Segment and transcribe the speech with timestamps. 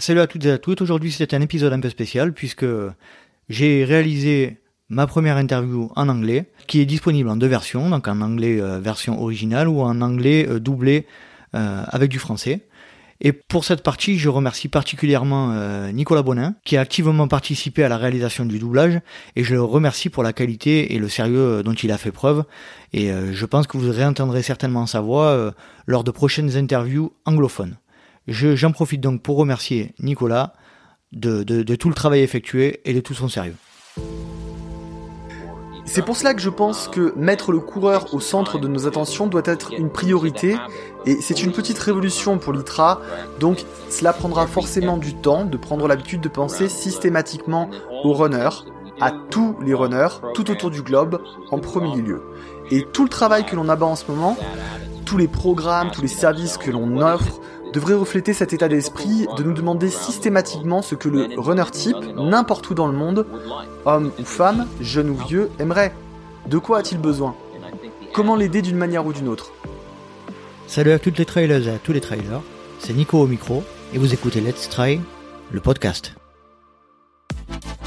[0.00, 0.80] Salut à toutes et à tous.
[0.80, 2.64] Aujourd'hui, c'est un épisode un peu spécial puisque
[3.50, 4.56] j'ai réalisé
[4.88, 8.80] ma première interview en anglais qui est disponible en deux versions, donc en anglais euh,
[8.80, 11.04] version originale ou en anglais euh, doublé
[11.54, 12.66] euh, avec du français.
[13.20, 15.52] Et pour cette partie, je remercie particulièrement
[15.92, 18.98] Nicolas Bonin, qui a activement participé à la réalisation du doublage,
[19.36, 22.44] et je le remercie pour la qualité et le sérieux dont il a fait preuve.
[22.94, 25.52] Et je pense que vous réentendrez certainement sa voix
[25.86, 27.76] lors de prochaines interviews anglophones.
[28.30, 30.52] J'en profite donc pour remercier Nicolas
[31.10, 33.56] de, de, tout le travail effectué et de tout son sérieux.
[35.84, 39.26] C'est pour cela que je pense que mettre le coureur au centre de nos attentions
[39.26, 40.56] doit être une priorité,
[41.04, 43.00] et c'est une petite révolution pour l'ITRA,
[43.40, 47.68] donc cela prendra forcément du temps de prendre l'habitude de penser systématiquement
[48.04, 48.62] aux runners,
[49.00, 52.22] à tous les runners, tout autour du globe, en premier lieu.
[52.70, 54.36] Et tout le travail que l'on abat en ce moment,
[55.04, 57.40] tous les programmes, tous les services que l'on offre,
[57.72, 62.68] devrait refléter cet état d'esprit de nous demander systématiquement ce que le runner type, n'importe
[62.70, 63.26] où dans le monde,
[63.84, 65.94] homme ou femme, jeune ou vieux, aimerait.
[66.46, 67.34] De quoi a-t-il besoin?
[68.12, 69.52] Comment l'aider d'une manière ou d'une autre?
[70.66, 72.40] Salut à toutes les trailers et à tous les trailers,
[72.78, 73.62] c'est Nico au micro
[73.92, 75.00] et vous écoutez Let's Try,
[75.50, 76.14] le podcast.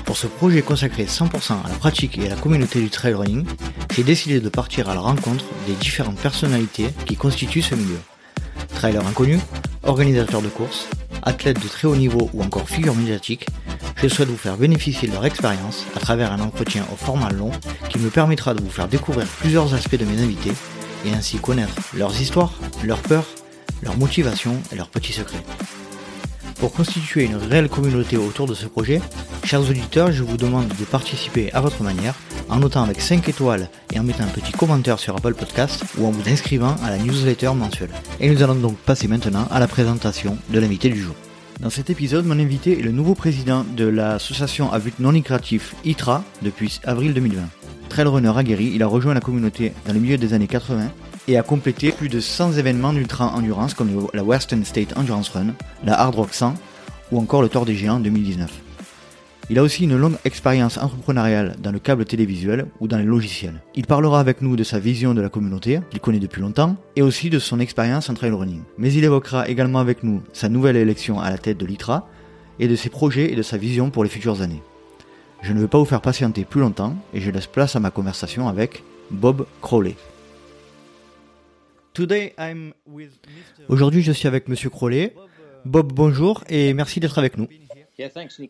[0.05, 3.45] Pour ce projet consacré 100% à la pratique et à la communauté du trail running,
[3.93, 7.97] j'ai décidé de partir à la rencontre des différentes personnalités qui constituent ce milieu.
[8.75, 9.39] Trailer inconnu,
[9.83, 10.87] organisateurs de courses,
[11.21, 13.47] athlètes de très haut niveau ou encore figures médiatiques,
[14.01, 17.51] je souhaite vous faire bénéficier de leur expérience à travers un entretien au format long
[17.89, 20.51] qui me permettra de vous faire découvrir plusieurs aspects de mes invités
[21.05, 23.27] et ainsi connaître leurs histoires, leurs peurs,
[23.81, 25.43] leurs motivations et leurs petits secrets.
[26.59, 29.01] Pour constituer une réelle communauté autour de ce projet,
[29.43, 32.15] chers auditeurs, je vous demande de participer à votre manière
[32.49, 36.05] en notant avec 5 étoiles et en mettant un petit commentaire sur Apple Podcast ou
[36.05, 37.91] en vous inscrivant à la newsletter mensuelle.
[38.19, 41.15] Et nous allons donc passer maintenant à la présentation de l'invité du jour.
[41.59, 45.75] Dans cet épisode, mon invité est le nouveau président de l'association à but non lucratif
[45.85, 47.41] ITRA depuis avril 2020.
[47.89, 50.89] Trailrunner aguerri, il a rejoint la communauté dans le milieu des années 80
[51.27, 55.53] et a complété plus de 100 événements d'ultra endurance comme la Western State Endurance Run,
[55.85, 56.55] la Hard Rock 100
[57.11, 58.62] ou encore le Tour des Géants en 2019.
[59.49, 63.61] Il a aussi une longue expérience entrepreneuriale dans le câble télévisuel ou dans les logiciels.
[63.75, 67.01] Il parlera avec nous de sa vision de la communauté, qu'il connaît depuis longtemps, et
[67.01, 68.61] aussi de son expérience en trail running.
[68.77, 72.07] Mais il évoquera également avec nous sa nouvelle élection à la tête de l'ITRA
[72.59, 74.63] et de ses projets et de sa vision pour les futures années.
[75.41, 77.91] Je ne veux pas vous faire patienter plus longtemps et je laisse place à ma
[77.91, 79.95] conversation avec Bob Crowley.
[83.67, 85.13] Aujourd'hui, je suis avec Monsieur Crowley.
[85.65, 87.47] Bob, bonjour et merci d'être avec nous.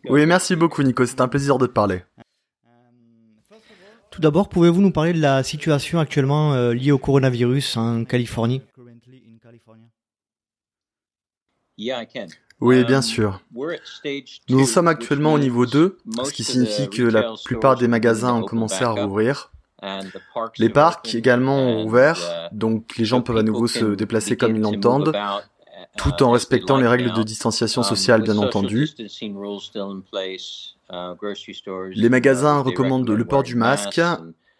[0.08, 2.02] Oui, merci beaucoup Nico, c'est un plaisir de te parler.
[4.10, 8.62] Tout d'abord, pouvez-vous nous parler de la situation actuellement euh, liée au coronavirus en Californie?
[12.60, 13.40] Oui, bien um, sûr.
[14.48, 18.44] Nous sommes actuellement au niveau 2, ce qui signifie que la plupart des magasins ont
[18.44, 19.50] commencé à rouvrir.
[20.58, 24.56] Les parcs également ont ouvert, uh, donc les gens peuvent à nouveau se déplacer comme
[24.56, 25.12] ils l'entendent,
[25.96, 28.88] tout en respectant les règles de distanciation um, sociale, bien entendu.
[28.98, 29.32] Uh,
[31.94, 34.00] les magasins recommandent le port du masque.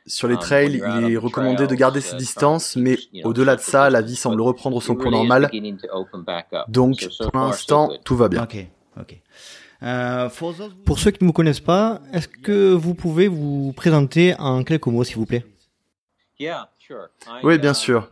[0.07, 3.89] Sur les um, trails, il est recommandé de garder ses distances, mais au-delà de ça,
[3.89, 5.51] la vie semble reprendre son cours normal.
[6.69, 8.47] Donc, pour l'instant, tout va bien.
[9.83, 10.29] Euh,
[10.87, 14.87] pour ceux qui ne vous connaissent pas, est-ce que vous pouvez vous présenter en quelques
[14.87, 15.45] mots, s'il vous plaît?
[17.43, 18.11] Oui, bien uh, sûr.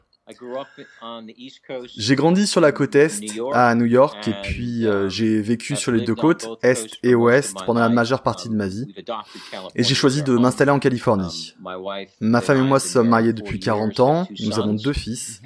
[1.97, 3.23] J'ai grandi sur la côte Est,
[3.53, 7.57] à New York, et puis euh, j'ai vécu sur les deux côtes, Est et Ouest,
[7.67, 8.93] pendant la majeure partie de ma vie.
[9.75, 11.55] Et j'ai choisi de m'installer en Californie.
[12.21, 15.41] Ma femme et moi sommes mariés depuis 40 ans, nous avons deux fils.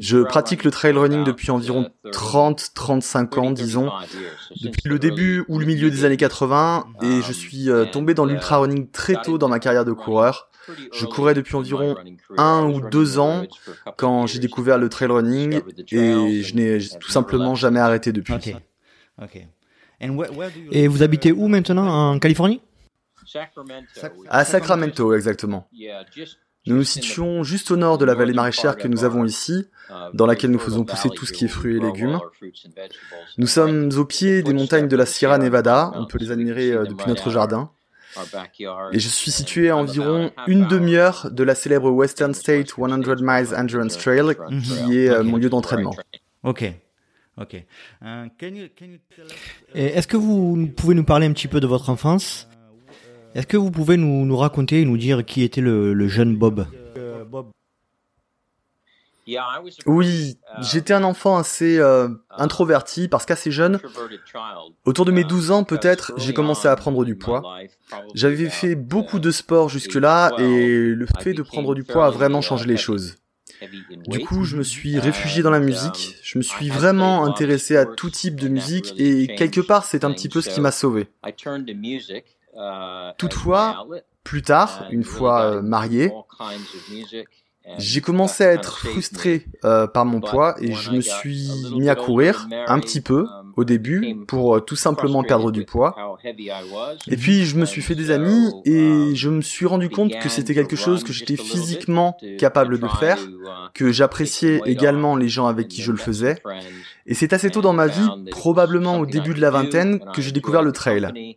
[0.00, 3.90] Je pratique le trail running depuis environ 30-35 ans, disons,
[4.62, 8.24] depuis le début ou le milieu des années 80, et je suis euh, tombé dans
[8.24, 10.48] l'ultra running très tôt dans ma carrière de coureur.
[10.92, 11.96] Je courais depuis environ
[12.36, 13.44] un ou deux ans
[13.96, 15.60] quand j'ai découvert le trail running
[15.92, 18.54] et je n'ai tout simplement jamais arrêté depuis.
[20.70, 22.60] Et vous habitez où maintenant en Californie?
[24.28, 25.68] À Sacramento, exactement.
[26.66, 29.66] Nous nous situons juste au nord de la vallée maraîchère que nous avons ici,
[30.12, 32.18] dans laquelle nous faisons pousser tout ce qui est fruits et légumes.
[33.38, 36.84] Nous sommes au pied des montagnes de la Sierra Nevada, on peut les admirer euh,
[36.84, 37.70] depuis notre jardin.
[38.92, 43.54] Et je suis situé à environ une demi-heure de la célèbre Western State 100 Miles
[43.56, 45.94] Endurance Trail, qui est euh, mon lieu d'entraînement.
[46.42, 46.72] Ok.
[47.40, 47.64] Ok.
[48.02, 48.26] Euh,
[49.74, 52.48] est-ce que vous pouvez nous parler un petit peu de votre enfance?
[53.34, 56.66] Est-ce que vous pouvez nous, nous raconter, nous dire qui était le, jeune Bob
[59.86, 63.78] Oui, uh, j'étais un enfant assez euh, introverti parce qu'assez jeune,
[64.84, 67.42] autour de mes 12 ans peut-être, j'ai commencé à prendre du poids.
[68.14, 72.40] J'avais fait beaucoup de sport jusque-là et le fait de prendre du poids a vraiment
[72.40, 73.16] changé les choses.
[74.06, 77.86] Du coup, je me suis réfugié dans la musique, je me suis vraiment intéressé à
[77.86, 81.08] tout type de musique et quelque part c'est un petit peu ce qui m'a sauvé.
[83.18, 83.86] Toutefois,
[84.24, 86.12] plus tard, une fois euh, marié,
[87.76, 91.94] j'ai commencé à être frustré euh, par mon poids et je me suis mis à
[91.94, 93.26] courir un petit peu
[93.56, 96.18] au début pour euh, tout simplement perdre du poids.
[97.08, 100.28] Et puis je me suis fait des amis et je me suis rendu compte que
[100.28, 103.18] c'était quelque chose que j'étais physiquement capable de faire,
[103.74, 106.40] que j'appréciais également les gens avec qui je le faisais.
[107.06, 110.32] Et c'est assez tôt dans ma vie, probablement au début de la vingtaine, que j'ai
[110.32, 111.36] découvert le trail.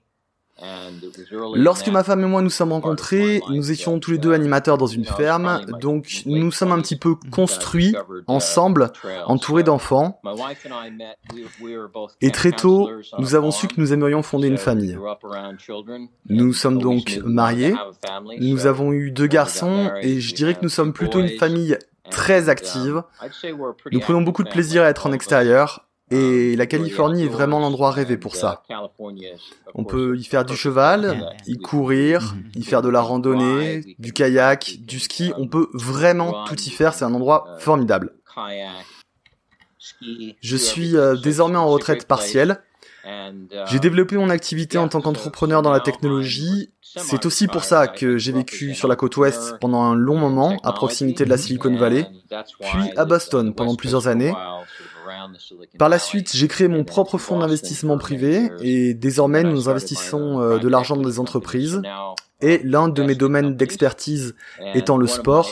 [1.56, 4.88] Lorsque ma femme et moi nous sommes rencontrés, nous étions tous les deux animateurs dans
[4.88, 7.96] une ferme, donc nous sommes un petit peu construits
[8.28, 8.92] ensemble,
[9.26, 10.22] entourés d'enfants.
[12.22, 14.98] Et très tôt, nous avons su que nous aimerions fonder une famille.
[16.30, 17.76] Nous sommes donc mariés,
[18.40, 21.78] nous avons eu deux garçons et je dirais que nous sommes plutôt une famille
[22.10, 23.04] très active.
[23.92, 27.92] Nous prenons beaucoup de plaisir à être en extérieur, et la Californie est vraiment l'endroit
[27.92, 28.64] rêvé pour ça.
[29.74, 34.80] On peut y faire du cheval, y courir, y faire de la randonnée, du kayak,
[34.82, 35.32] du ski.
[35.38, 36.94] On peut vraiment tout y faire.
[36.94, 38.14] C'est un endroit formidable.
[40.42, 42.62] Je suis euh, désormais en retraite partielle.
[43.68, 46.72] J'ai développé mon activité en tant qu'entrepreneur dans la technologie.
[46.82, 50.58] C'est aussi pour ça que j'ai vécu sur la côte ouest pendant un long moment,
[50.64, 52.06] à proximité de la Silicon Valley,
[52.60, 54.34] puis à Boston pendant plusieurs années,
[55.78, 60.58] par la suite, j'ai créé mon propre fonds d'investissement privé et désormais nous investissons euh,
[60.58, 61.82] de l'argent dans des entreprises.
[62.44, 64.34] Et l'un de mes domaines d'expertise
[64.74, 65.48] étant le sport,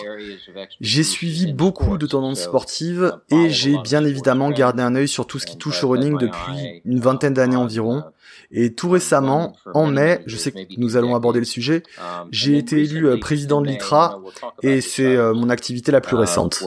[0.82, 5.38] j'ai suivi beaucoup de tendances sportives et j'ai bien évidemment gardé un œil sur tout
[5.38, 8.04] ce qui touche au running depuis une vingtaine d'années environ.
[8.52, 11.84] Et tout récemment, en mai, je sais que nous allons aborder le sujet,
[12.32, 14.20] j'ai été élu euh, président de l'ITRA
[14.64, 16.64] et c'est euh, mon activité la plus récente.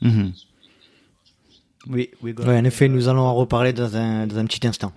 [0.00, 0.32] Mhm.
[1.88, 4.92] Oui, en effet, nous allons en reparler dans un, dans un petit instant.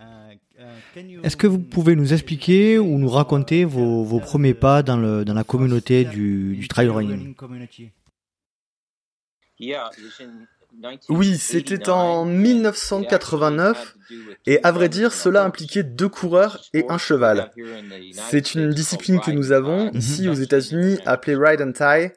[1.23, 5.25] Est-ce que vous pouvez nous expliquer ou nous raconter vos, vos premiers pas dans, le,
[5.25, 7.35] dans la communauté du, du trail running
[11.09, 13.95] oui, c'était en 1989
[14.45, 17.51] et à vrai dire, cela impliquait deux coureurs et un cheval.
[18.13, 22.11] C'est une discipline que nous avons ici aux États-Unis appelée Ride and Tie,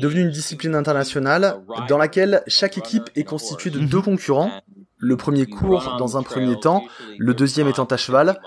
[0.00, 1.56] devenue une discipline internationale
[1.88, 4.52] dans laquelle chaque équipe est constituée de deux concurrents.
[4.98, 6.84] Le premier court dans un premier temps,
[7.18, 8.40] le deuxième étant à cheval.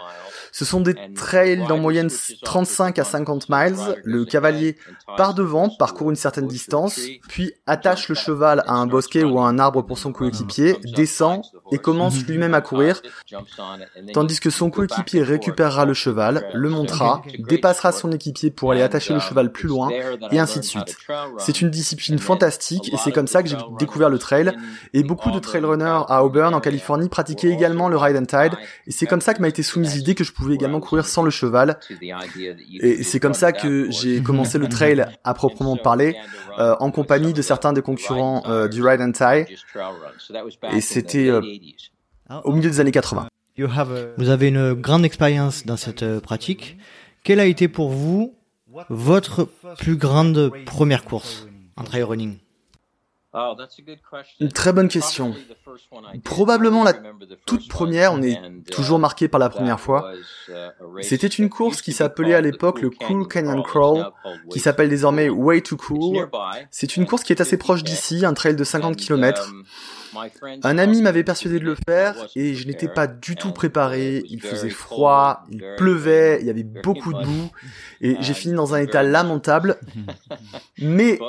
[0.58, 2.10] Ce sont des trails d'en moyenne
[2.44, 3.76] 35 à 50 miles.
[4.04, 4.76] Le cavalier
[5.16, 9.48] part devant, parcourt une certaine distance, puis attache le cheval à un bosquet ou à
[9.48, 13.04] un arbre pour son coéquipier, descend et commence lui-même à courir,
[14.14, 19.14] tandis que son coéquipier récupérera le cheval, le montera, dépassera son équipier pour aller attacher
[19.14, 19.92] le cheval plus loin,
[20.32, 20.98] et ainsi de suite.
[21.38, 24.58] C'est une discipline fantastique et c'est comme ça que j'ai découvert le trail.
[24.94, 28.58] Et beaucoup de trail runners à Auburn, en Californie, pratiquaient également le ride and tide,
[28.88, 31.24] et c'est comme ça que m'a été soumise l'idée que je pouvais également courir sans
[31.24, 31.80] le cheval.
[32.80, 36.16] Et c'est comme ça que j'ai commencé le trail à proprement parler,
[36.60, 39.56] euh, en compagnie de certains des concurrents euh, du Ride and Tie.
[40.74, 41.42] Et c'était euh,
[42.44, 43.28] au milieu des années 80.
[44.18, 46.78] Vous avez une grande expérience dans cette pratique.
[47.24, 48.36] Quelle a été pour vous
[48.90, 52.38] votre plus grande première course en trail running?
[54.40, 55.36] Une très bonne question.
[56.24, 56.94] Probablement la
[57.46, 58.40] toute première, on est
[58.72, 60.12] toujours marqué par la première fois.
[61.02, 64.12] C'était une course qui s'appelait à l'époque le Cool Canyon Crawl,
[64.52, 66.30] qui s'appelle désormais Way to Cool.
[66.72, 69.54] C'est une course qui est assez proche d'ici, un trail de 50 km.
[70.64, 74.24] Un ami m'avait persuadé de le faire et je n'étais pas du tout préparé.
[74.30, 77.52] Il faisait froid, il pleuvait, il y avait beaucoup de boue
[78.02, 79.78] et j'ai fini dans un état lamentable.
[80.80, 81.20] Mais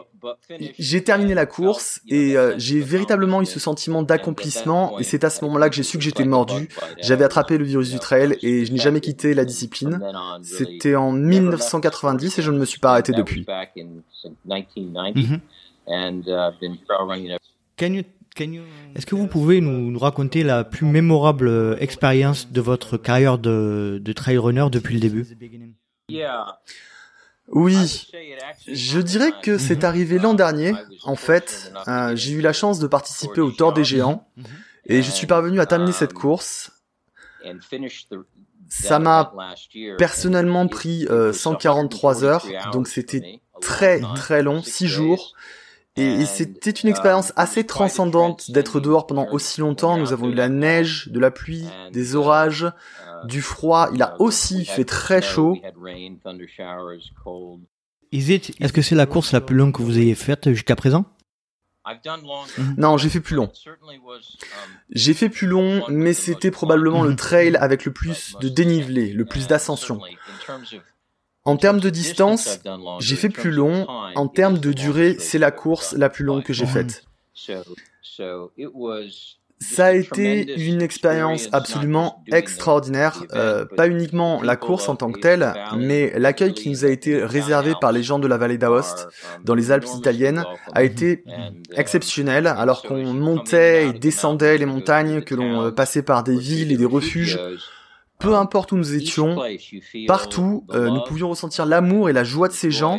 [0.78, 5.30] j'ai terminé la course et euh, j'ai véritablement eu ce sentiment d'accomplissement et c'est à
[5.30, 6.68] ce moment-là que j'ai su que j'étais mordu.
[7.00, 10.00] J'avais attrapé le virus du trail et je n'ai jamais quitté la discipline.
[10.42, 13.46] C'était en 1990 et je ne me suis pas arrêté depuis.
[18.40, 24.00] Est-ce que vous pouvez nous, raconter la plus mémorable euh, expérience de votre carrière de,
[24.02, 25.26] de trail runner depuis le début?
[27.50, 28.06] Oui,
[28.66, 30.74] je dirais que c'est arrivé l'an dernier.
[31.04, 34.28] En fait, euh, j'ai eu la chance de participer au Tour des Géants
[34.86, 36.70] et je suis parvenu à terminer cette course.
[38.68, 39.32] Ça m'a
[39.96, 45.34] personnellement pris 143 heures, donc c'était très très long, 6 jours.
[45.98, 49.96] Et, c'était une expérience assez transcendante d'être dehors pendant aussi longtemps.
[49.96, 52.66] Nous avons eu la neige, de la pluie, des orages,
[53.24, 53.90] du froid.
[53.92, 55.58] Il a aussi fait très chaud.
[58.12, 61.04] Est-ce que c'est la course la plus longue que vous ayez faite jusqu'à présent?
[62.58, 62.74] Mhm.
[62.76, 63.50] non, j'ai fait plus long.
[64.90, 69.24] J'ai fait plus long, mais c'était probablement le trail avec le plus de dénivelé, le
[69.24, 70.00] plus d'ascension.
[71.48, 72.60] En termes de distance,
[73.00, 73.86] j'ai fait plus long.
[74.16, 77.04] En termes de durée, c'est la course la plus longue que j'ai faite.
[79.60, 85.20] Ça a été une expérience absolument extraordinaire, euh, pas uniquement la course en tant que
[85.20, 89.08] telle, mais l'accueil qui nous a été réservé par les gens de la vallée d'Aoste,
[89.42, 91.24] dans les Alpes italiennes, a été
[91.74, 96.76] exceptionnel, alors qu'on montait et descendait les montagnes, que l'on passait par des villes et
[96.76, 97.40] des refuges
[98.18, 99.38] peu importe où nous étions,
[100.06, 102.98] partout, euh, nous pouvions ressentir l'amour et la joie de ces gens,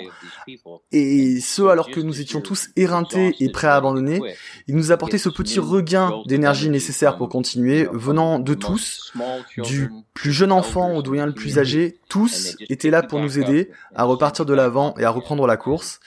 [0.91, 4.21] et ce alors que nous étions tous éreintés et prêts à abandonner,
[4.67, 9.13] ils nous apportaient ce petit regain d'énergie nécessaire pour continuer, venant de tous,
[9.57, 13.71] du plus jeune enfant au doyen le plus âgé, tous étaient là pour nous aider
[13.95, 15.99] à repartir de l'avant et à reprendre la course,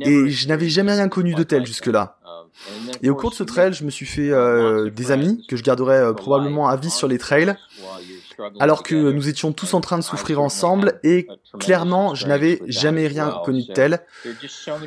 [0.00, 2.18] et je n'avais jamais rien connu de tel jusque-là.
[3.02, 5.62] Et au cours de ce trail, je me suis fait euh, des amis que je
[5.62, 7.54] garderai euh, probablement à vie sur les trails
[8.60, 11.28] alors que nous étions tous en train de souffrir ensemble et
[11.58, 14.00] clairement je n'avais jamais rien connu de tel.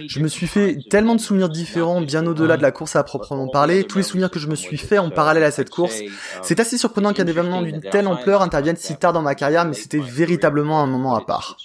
[0.07, 3.47] Je me suis fait tellement de souvenirs différents bien au-delà de la course à proprement
[3.47, 5.99] parler, tous les souvenirs que je me suis fait en parallèle à cette course.
[6.41, 9.73] C'est assez surprenant qu'un événement d'une telle ampleur intervienne si tard dans ma carrière, mais
[9.73, 11.57] c'était véritablement un moment à part.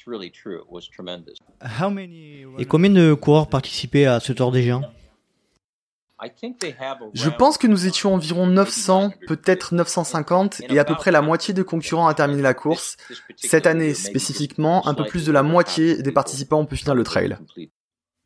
[2.58, 4.82] Et combien de coureurs participaient à ce Tour des Géants?
[7.14, 11.52] Je pense que nous étions environ 900, peut-être 950, et à peu près la moitié
[11.52, 12.96] des concurrents a terminé la course.
[13.36, 17.04] Cette année spécifiquement, un peu plus de la moitié des participants ont pu finir le
[17.04, 17.36] trail.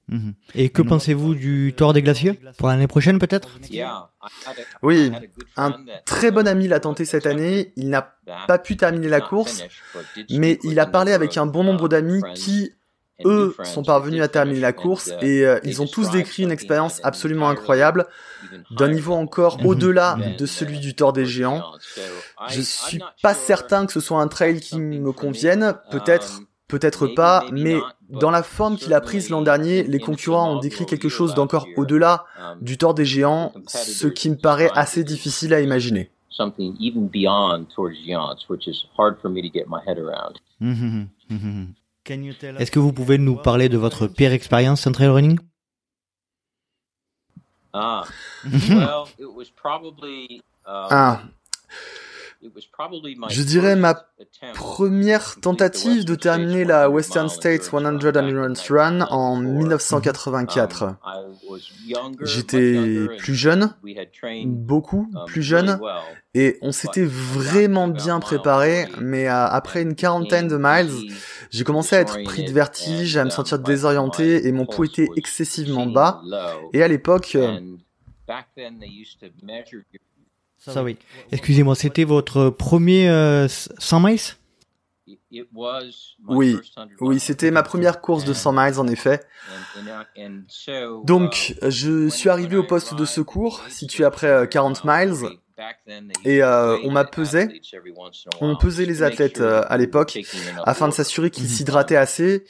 [0.09, 0.35] Mhm.
[0.57, 3.59] Et que pensez-vous du Tour des Glaciers Pour l'année prochaine peut-être?
[4.83, 5.13] Oui,
[5.57, 8.17] un très bon ami l'a tenté cette année, il n'a
[8.49, 9.63] pas pu terminer la course,
[10.31, 12.73] mais il a parlé avec un bon nombre d'amis qui
[13.25, 17.01] eux sont parvenus à terminer la course et euh, ils ont tous décrit une expérience
[17.03, 18.07] absolument incroyable,
[18.71, 21.63] d'un niveau encore au-delà de celui du Tour des Géants.
[22.49, 27.45] Je suis pas certain que ce soit un trail qui me convienne, peut-être, peut-être pas,
[27.53, 31.35] mais dans la forme qu'il a prise l'an dernier, les concurrents ont décrit quelque chose
[31.35, 32.25] d'encore au-delà
[32.61, 36.11] du Tour des Géants, ce qui me paraît assez difficile à imaginer.
[42.11, 45.39] Est-ce que vous pouvez nous parler de votre pire expérience en trail running?
[47.73, 48.05] Ah,
[52.43, 53.27] um.
[53.29, 54.07] Je dirais ma
[54.55, 60.83] première tentative de terminer la Western States 100 Endurance Run en 1984.
[60.83, 60.97] Um,
[62.23, 63.75] J'étais plus jeune,
[64.47, 65.81] beaucoup um, plus jeune,
[66.35, 71.13] et on s'était vraiment bien préparé, mais euh, après une quarantaine de miles,
[71.51, 75.09] j'ai commencé à être pris de vertige, à me sentir désorienté, et mon pouls était
[75.17, 76.23] excessivement bas.
[76.73, 77.37] Et à l'époque,
[80.61, 80.99] ça oui.
[81.33, 83.07] Excusez-moi, c'était votre premier
[83.49, 84.21] 100 euh, miles?
[86.29, 86.57] Oui,
[87.01, 89.21] oui, c'était ma première course de 100 miles en effet.
[91.05, 95.39] Donc, je suis arrivé au poste de secours, situé après 40 euh, miles,
[96.25, 97.61] et euh, on m'a pesé.
[98.41, 100.19] On pesait les athlètes euh, à l'époque
[100.65, 102.45] afin de s'assurer qu'ils s'hydrataient assez.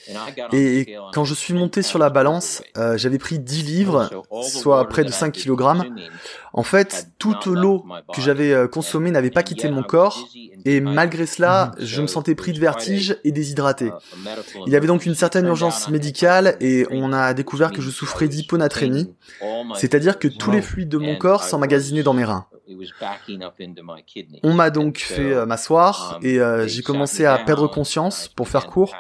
[0.53, 4.11] Et quand je suis monté sur la balance, euh, j'avais pris 10 livres,
[4.43, 5.91] soit près de 5 kg.
[6.53, 10.29] En fait, toute l'eau que j'avais consommée n'avait pas quitté mon corps.
[10.65, 13.91] Et malgré cela, je me sentais pris de vertige et déshydraté.
[14.67, 18.29] Il y avait donc une certaine urgence médicale et on a découvert que je souffrais
[18.29, 19.15] d'hyponatrémie,
[19.77, 22.47] c'est-à-dire que tous les fluides de mon corps s'emmagasinaient dans mes reins.
[24.43, 28.49] On m'a donc fait euh, m'asseoir um, et euh, j'ai commencé à perdre conscience pour
[28.49, 28.95] faire court.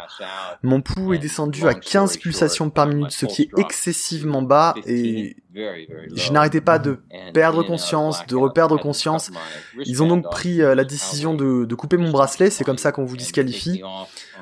[0.62, 5.37] Mon pouls est descendu à 15 pulsations par minute, ce qui est excessivement bas et
[5.55, 7.00] je n'arrêtais pas de
[7.35, 9.31] perdre conscience, de reperdre conscience.
[9.85, 12.93] Ils ont donc pris euh, la décision de, de couper mon bracelet, c'est comme ça
[12.93, 13.83] qu'on vous disqualifie.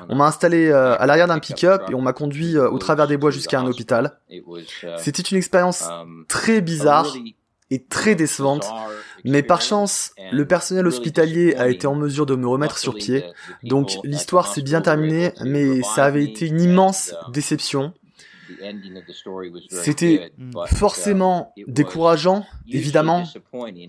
[0.07, 3.31] On m'a installé à l'arrière d'un pick-up et on m'a conduit au travers des bois
[3.31, 4.17] jusqu'à un hôpital.
[4.97, 7.13] C'était une expérience um, très bizarre
[7.71, 8.65] et très décevante
[9.23, 13.23] mais par chance, le personnel hospitalier a été en mesure de me remettre sur pied.
[13.63, 17.93] Donc l'histoire s'est bien terminée, mais ça avait été une immense déception.
[19.69, 20.31] C'était
[20.67, 23.23] forcément décourageant, évidemment,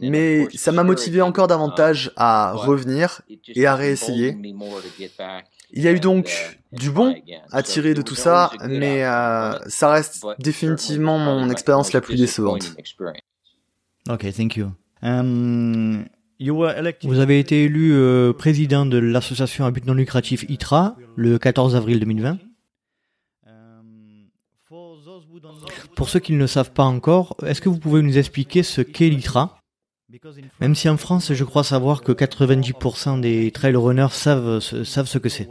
[0.02, 4.36] mais ça m'a motivé encore davantage à revenir et à réessayer.
[5.72, 7.14] Il y a eu donc du bon
[7.52, 12.76] à tirer de tout ça, mais euh, ça reste définitivement mon expérience la plus décevante.
[14.08, 14.72] Ok, thank you.
[15.02, 16.04] Um,
[16.40, 21.76] vous avez été élu euh, président de l'association à but non lucratif ITRA le 14
[21.76, 22.38] avril 2020.
[25.96, 28.80] Pour ceux qui ne le savent pas encore, est-ce que vous pouvez nous expliquer ce
[28.80, 29.58] qu'est l'ITRA
[30.60, 35.18] Même si en France, je crois savoir que 90% des trail runners savent, savent ce
[35.18, 35.46] que c'est.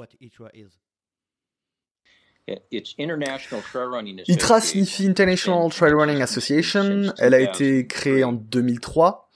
[4.27, 7.13] ITRA signifie International Trail Running Association.
[7.19, 9.28] Elle a été créée en 2003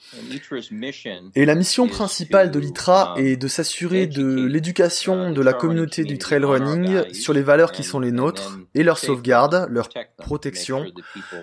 [1.35, 5.53] et la mission principale de l'ITRA um, est de s'assurer de l'éducation uh, de la
[5.53, 9.89] communauté du trail running sur les valeurs qui sont les nôtres et leur sauvegarde, leur
[10.17, 10.85] protection,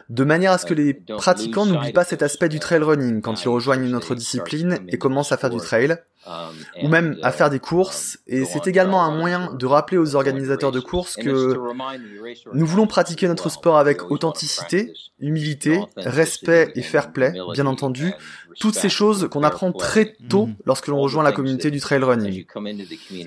[0.08, 3.42] de manière à ce que les pratiquants n'oublient pas cet aspect du trail running quand
[3.42, 6.34] ils rejoignent une autre discipline et commencent à faire du trail, um,
[6.82, 8.18] ou même à faire des um, courses.
[8.26, 11.56] Et c'est également un moyen de rappeler aux organisateurs de courses que
[12.52, 18.12] nous voulons pratiquer notre sport avec authenticité, humilité, respect et fair play, bien entendu,
[18.58, 20.56] toutes ces choses qu'on apprend très tôt mhm.
[20.64, 22.44] lorsque l'on rejoint la communauté du trail running.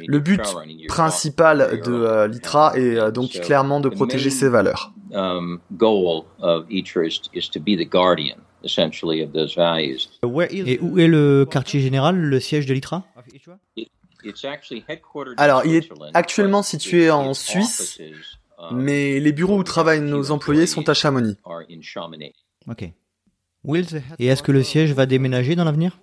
[0.07, 0.41] Le but
[0.87, 4.93] principal de euh, l'ITRA est euh, donc clairement de protéger ces valeurs.
[10.23, 13.05] Et où est le quartier général, le siège de l'ITRA?
[15.37, 18.01] Alors, il est actuellement situé en Suisse,
[18.71, 21.37] mais les bureaux où travaillent nos employés sont à Chamonix.
[22.67, 22.89] Ok.
[24.19, 25.99] Et est-ce que le siège va déménager dans l'avenir?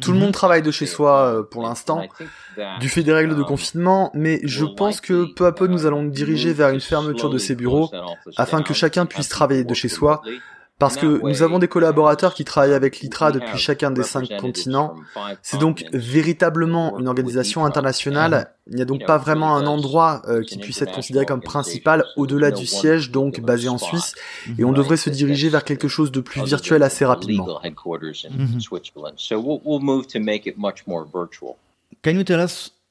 [0.00, 2.06] Tout le monde travaille de chez soi euh, pour l'instant,
[2.78, 5.86] du fait des règles de um, confinement, mais je pense que peu à peu nous
[5.86, 7.90] allons nous diriger vers une fermeture de ces bureaux
[8.36, 10.22] afin que chacun puisse travailler de chez soi
[10.78, 14.94] parce que nous avons des collaborateurs qui travaillent avec l'ITRA depuis chacun des cinq continents.
[15.42, 18.52] C'est donc véritablement une organisation internationale.
[18.68, 22.04] Il n'y a donc pas vraiment un endroit euh, qui puisse être considéré comme principal
[22.16, 24.14] au-delà du siège, donc basé en Suisse.
[24.58, 27.60] Et on devrait se diriger vers quelque chose de plus virtuel assez rapidement.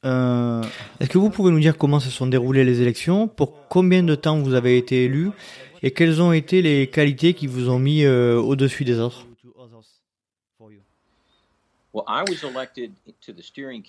[0.05, 0.61] Euh,
[0.99, 3.27] est-ce que vous pouvez nous dire comment se sont déroulées les élections?
[3.27, 5.31] Pour combien de temps vous avez été élu?
[5.81, 9.25] Et quelles ont été les qualités qui vous ont mis euh, au-dessus des autres?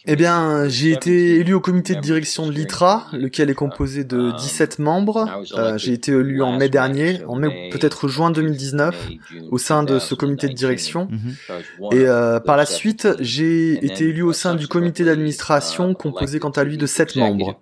[0.06, 4.30] Eh bien, j'ai été élu au comité de direction de l'ITRA, lequel est composé de
[4.30, 5.28] 17 um, membres.
[5.56, 9.08] Euh, j'ai été élu en mai dernier, en mai peut-être juin 2019,
[9.50, 11.08] au sein de ce comité de direction.
[11.08, 11.96] Mm-hmm.
[11.96, 16.50] Et euh, par la suite, j'ai été élu au sein du comité d'administration, composé quant
[16.50, 17.58] à lui de 7 membres.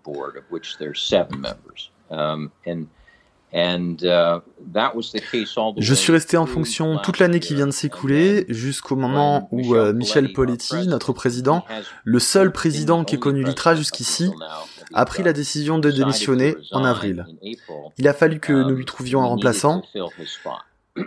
[3.55, 4.41] Uh,
[5.79, 9.93] Je suis resté en fonction toute l'année qui vient de s'écouler, jusqu'au moment où euh,
[9.93, 11.65] Michel Poletti, notre président,
[12.03, 14.33] le seul président qui ait connu l'ITRA jusqu'ici,
[14.93, 17.27] a pris la décision de démissionner en avril.
[17.97, 19.83] Il a fallu que nous lui um, trouvions un remplaçant.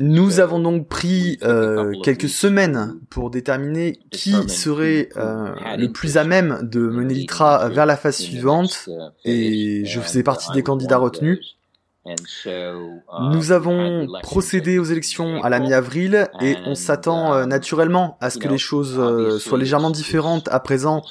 [0.00, 6.24] Nous avons donc pris euh, quelques semaines pour déterminer qui serait euh, le plus à
[6.24, 8.88] même de mener l'ITRA vers la phase suivante,
[9.24, 11.58] et je faisais partie des candidats retenus.
[12.06, 18.38] Nous avons procédé aux élections à la mi-avril et on s'attend euh, naturellement à ce
[18.38, 21.02] que les choses euh, soient légèrement différentes à présent,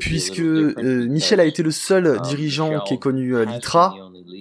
[0.00, 3.94] puisque euh, Michel a été le seul dirigeant qui ait connu l'ITRA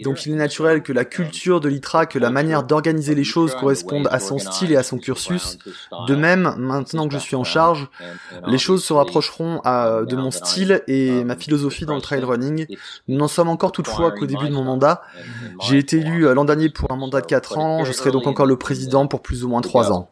[0.03, 3.53] donc il est naturel que la culture de l'ITRA, que la manière d'organiser les choses
[3.55, 5.57] correspondent à son style et à son cursus.
[6.07, 7.87] De même, maintenant que je suis en charge,
[8.47, 12.65] les choses se rapprocheront de mon style et ma philosophie dans le trail running.
[13.07, 15.01] Nous n'en sommes encore toutefois qu'au début de mon mandat.
[15.61, 18.27] J'ai été élu euh, l'an dernier pour un mandat de 4 ans, je serai donc
[18.27, 20.09] encore le président pour plus ou moins 3 ans.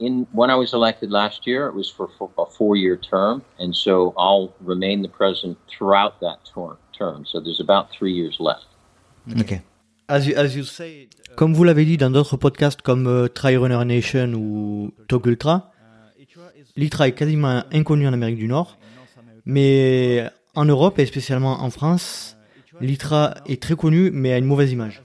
[0.00, 3.74] In when I was elected last year, it was for, for a four-year term, and
[3.74, 6.38] so I'll remain the president throughout that
[6.98, 7.26] term.
[7.26, 8.66] So there's about three years left.
[9.38, 9.60] Okay.
[10.08, 13.56] As you, as you say, comme vous l'avez dit dans d'autres podcasts comme uh, Try
[13.56, 15.70] Runner Nation ou Talk Ultra,
[16.76, 18.78] l'ITRA est quasiment inconnu en Amérique du Nord,
[19.44, 22.36] mais en Europe et spécialement en France,
[22.80, 25.02] l'ITRA est très connu mais a une mauvaise image.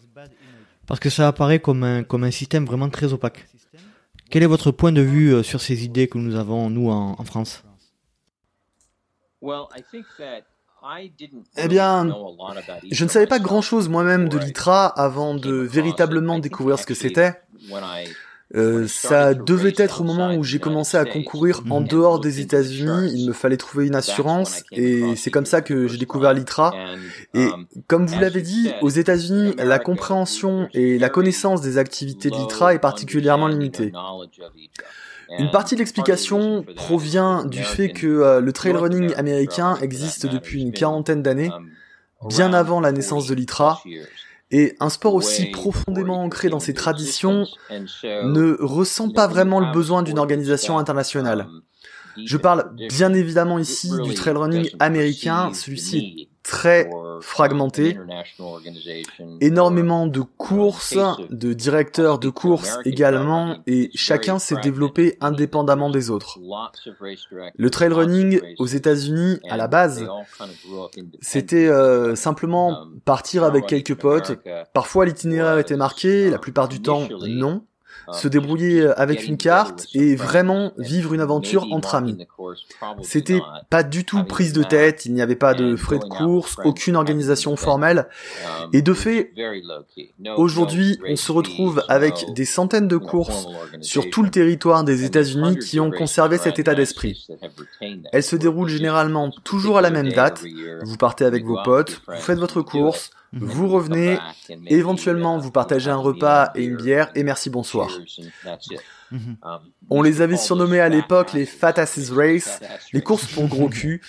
[0.87, 3.47] Parce que ça apparaît comme un, comme un système vraiment très opaque.
[4.29, 7.23] Quel est votre point de vue euh, sur ces idées que nous avons, nous, en,
[7.23, 7.63] France?
[11.57, 12.07] Eh bien,
[12.91, 17.33] je ne savais pas grand-chose moi-même de l'ITRA avant de véritablement découvrir ce que c'était.
[18.53, 23.11] Euh, ça devait être au moment où j'ai commencé à concourir en dehors des États-Unis.
[23.13, 26.73] Il me fallait trouver une assurance et c'est comme ça que j'ai découvert l'ITRA.
[27.33, 27.47] Et
[27.87, 32.75] comme vous l'avez dit, aux États-Unis, la compréhension et la connaissance des activités de l'ITRA
[32.75, 33.91] est particulièrement limitée.
[35.39, 40.61] Une partie de l'explication provient du fait que euh, le trail running américain existe depuis
[40.61, 41.49] une quarantaine d'années,
[42.29, 43.81] bien avant la naissance de l'ITRA,
[44.57, 50.01] et un sport aussi profondément ancré dans ses traditions ne ressent pas vraiment le besoin
[50.01, 51.47] d'une organisation internationale.
[52.15, 56.89] Je parle bien évidemment ici du trail running américain, celui-ci est très
[57.21, 57.97] fragmenté,
[59.41, 60.97] énormément de courses,
[61.29, 66.39] de directeurs de courses également, et chacun s'est développé indépendamment des autres.
[67.57, 70.07] Le trail running aux États-Unis, à la base,
[71.21, 74.37] c'était euh, simplement partir avec quelques potes.
[74.73, 77.63] Parfois l'itinéraire était marqué, la plupart du temps non
[78.11, 82.17] se débrouiller euh, avec une carte et vraiment vivre une aventure entre amis.
[83.01, 86.57] C'était pas du tout prise de tête, il n'y avait pas de frais de course,
[86.63, 88.07] aucune organisation formelle.
[88.73, 89.33] Et de fait,
[90.37, 93.47] aujourd'hui, on se retrouve avec des centaines de courses
[93.81, 97.27] sur tout le territoire des États-Unis qui ont conservé cet état d'esprit.
[98.11, 100.43] Elles se déroulent généralement toujours à la même date.
[100.83, 103.11] Vous partez avec vos potes, vous faites votre course.
[103.35, 104.17] Vous revenez,
[104.67, 107.89] éventuellement vous partagez un repas et une bière et merci bonsoir.
[109.11, 109.37] Mhm.
[109.43, 112.59] Um, On les avait surnommés à l'époque les Fat Asses Race,
[112.91, 114.01] les courses pour gros cul.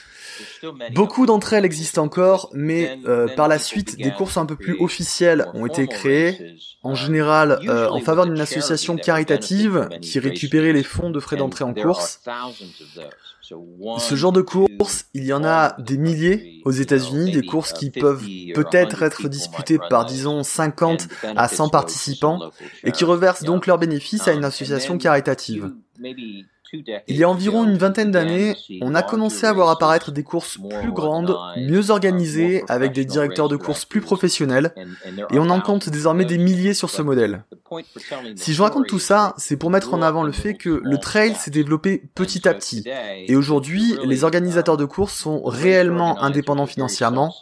[0.94, 4.76] Beaucoup d'entre elles existent encore, mais euh, par la suite, des courses un peu plus
[4.80, 10.82] officielles ont été créées, en général euh, en faveur d'une association caritative qui récupérait les
[10.82, 12.20] fonds de frais d'entrée en course.
[13.98, 17.90] Ce genre de courses, il y en a des milliers aux États-Unis, des courses qui
[17.90, 22.50] peuvent peut-être être disputées par disons 50 à 100 participants
[22.85, 25.72] et qui reversent donc leurs bénéfices à une association caritative.
[26.72, 30.59] Il y a environ une vingtaine d'années, on a commencé à voir apparaître des courses
[30.81, 34.74] plus grandes, mieux organisées, avec des directeurs de courses plus professionnels,
[35.31, 37.44] et on en compte désormais des milliers sur ce modèle.
[38.37, 41.35] Si je raconte tout ça, c'est pour mettre en avant le fait que le trail
[41.35, 42.85] s'est développé petit à petit,
[43.26, 47.35] et aujourd'hui, les organisateurs de courses sont réellement indépendants financièrement,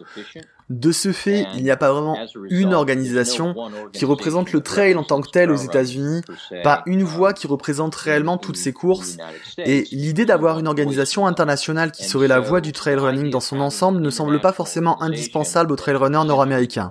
[0.70, 2.16] de ce fait, il n'y a pas vraiment
[2.48, 3.54] une organisation
[3.92, 6.22] qui représente le trail en tant que tel aux États-Unis,
[6.62, 9.16] pas une voix qui représente réellement toutes ces courses,
[9.58, 13.60] et l'idée d'avoir une organisation internationale qui serait la voix du trail running dans son
[13.60, 16.90] ensemble ne semble pas forcément indispensable aux trail runners nord-américains.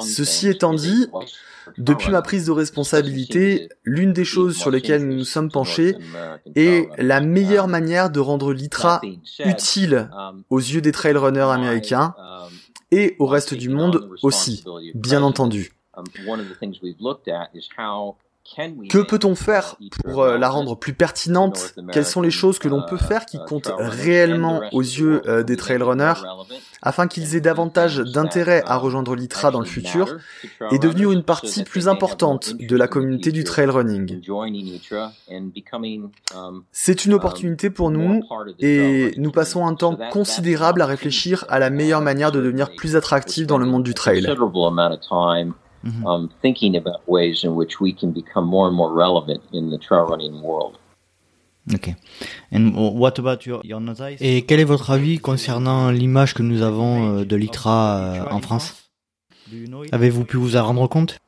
[0.00, 1.08] Ceci étant dit,
[1.78, 5.96] depuis ma prise de responsabilité, l'une des choses sur lesquelles nous nous sommes penchés
[6.54, 9.00] est la meilleure manière de rendre l'ITRA
[9.44, 10.10] utile
[10.50, 12.14] aux yeux des trail runners américains
[12.90, 15.72] et au reste du monde aussi, bien entendu.
[18.88, 21.74] Que peut-on faire pour euh, la rendre plus pertinente?
[21.92, 25.56] Quelles sont les choses que l'on peut faire qui comptent réellement aux yeux euh, des
[25.56, 26.14] trail runners
[26.82, 30.16] afin qu'ils aient davantage d'intérêt à rejoindre l'ITRA dans le futur
[30.70, 34.20] et devenir une partie plus importante de la communauté du trail running
[36.72, 38.22] C'est une opportunité pour nous
[38.60, 42.96] et nous passons un temps considérable à réfléchir à la meilleure manière de devenir plus
[42.96, 44.26] attractif dans le monde du trail.
[54.20, 58.40] Et quel est votre avis concernant l'image que nous avons euh, de l'ITRA euh, en
[58.40, 58.90] France?
[59.92, 61.18] Avez-vous pu vous en rendre compte?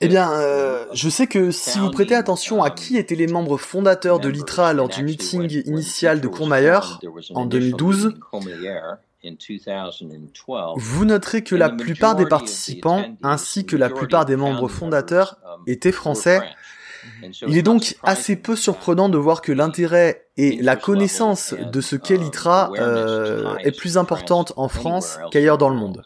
[0.00, 3.58] Eh bien, euh, je sais que si vous prêtez attention à qui étaient les membres
[3.58, 7.00] fondateurs de l'ITRA lors du meeting initial de Courmayeur
[7.34, 8.14] en 2012,
[10.76, 15.62] vous noterez que la plupart des participants, ainsi que la plupart des membres fondateurs, um,
[15.66, 16.40] étaient français.
[17.46, 21.96] Il est donc assez peu surprenant de voir que l'intérêt et la connaissance de ce
[21.96, 26.04] qu'est um, l'ITRA euh, est plus importante en France qu'ailleurs dans le monde.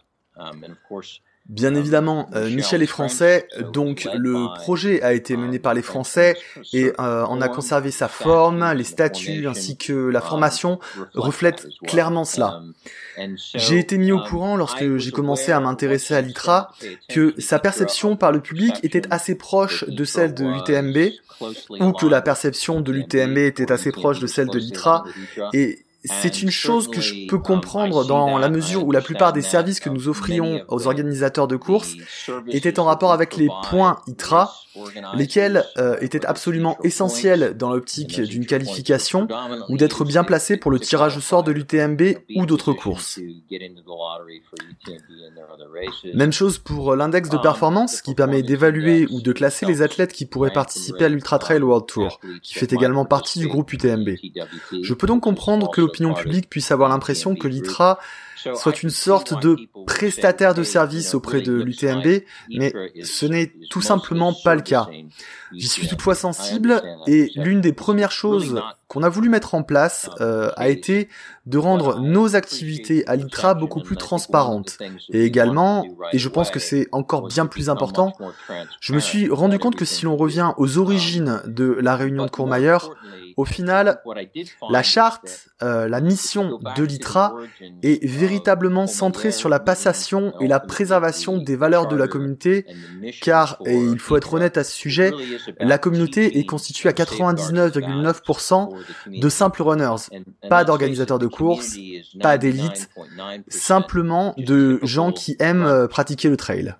[1.46, 5.82] Um, Bien évidemment, euh, Michel est français, donc le projet a été mené par les
[5.82, 6.36] Français
[6.72, 10.78] et euh, on a conservé sa forme, les statuts ainsi que la formation
[11.14, 12.62] reflètent clairement cela.
[13.54, 16.72] J'ai été mis au courant lorsque j'ai commencé à m'intéresser à l'ITRA
[17.08, 21.12] que sa perception par le public était assez proche de celle de l'UTMB
[21.70, 25.04] ou que la perception de l'UTMB était assez proche de celle de l'ITRA
[25.52, 29.42] et c'est une chose que je peux comprendre dans la mesure où la plupart des
[29.42, 31.94] services que nous offrions aux organisateurs de courses
[32.48, 34.52] étaient en rapport avec les points ITRA,
[35.14, 39.28] lesquels euh, étaient absolument essentiels dans l'optique d'une qualification
[39.68, 42.02] ou d'être bien placé pour le tirage au sort de l'UTMB
[42.36, 43.20] ou d'autres courses.
[46.14, 50.26] Même chose pour l'index de performance qui permet d'évaluer ou de classer les athlètes qui
[50.26, 54.10] pourraient participer à l'Ultra Trail World Tour, qui fait également partie du groupe UTMB.
[54.82, 57.98] Je peux donc comprendre que l'opinion publique puisse avoir l'impression que l'ITRA
[58.54, 64.34] soit une sorte de prestataire de service auprès de l'UTMB, mais ce n'est tout simplement
[64.44, 64.88] pas le cas.
[65.56, 70.08] J'y suis toutefois sensible et l'une des premières choses qu'on a voulu mettre en place
[70.20, 71.08] euh, a été
[71.46, 74.78] de rendre nos activités à l'ITRA beaucoup plus transparentes.
[75.10, 78.12] Et également, et je pense que c'est encore bien plus important,
[78.80, 82.30] je me suis rendu compte que si l'on revient aux origines de la réunion de
[82.30, 82.94] Courmayeur,
[83.36, 84.00] au final,
[84.70, 87.34] la charte, euh, la mission de l'ITRA
[87.82, 92.64] est véritablement centrée sur la passation et la préservation des valeurs de la communauté,
[93.20, 95.12] car, et il faut être honnête à ce sujet,
[95.60, 98.70] la communauté est constituée à 99,9%
[99.06, 100.10] de simples runners,
[100.48, 101.76] pas d'organisateurs de courses,
[102.20, 102.88] pas d'élites,
[103.48, 106.74] simplement de gens qui aiment euh, pratiquer le trail.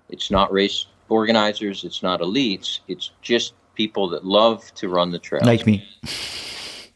[5.45, 5.77] Like me.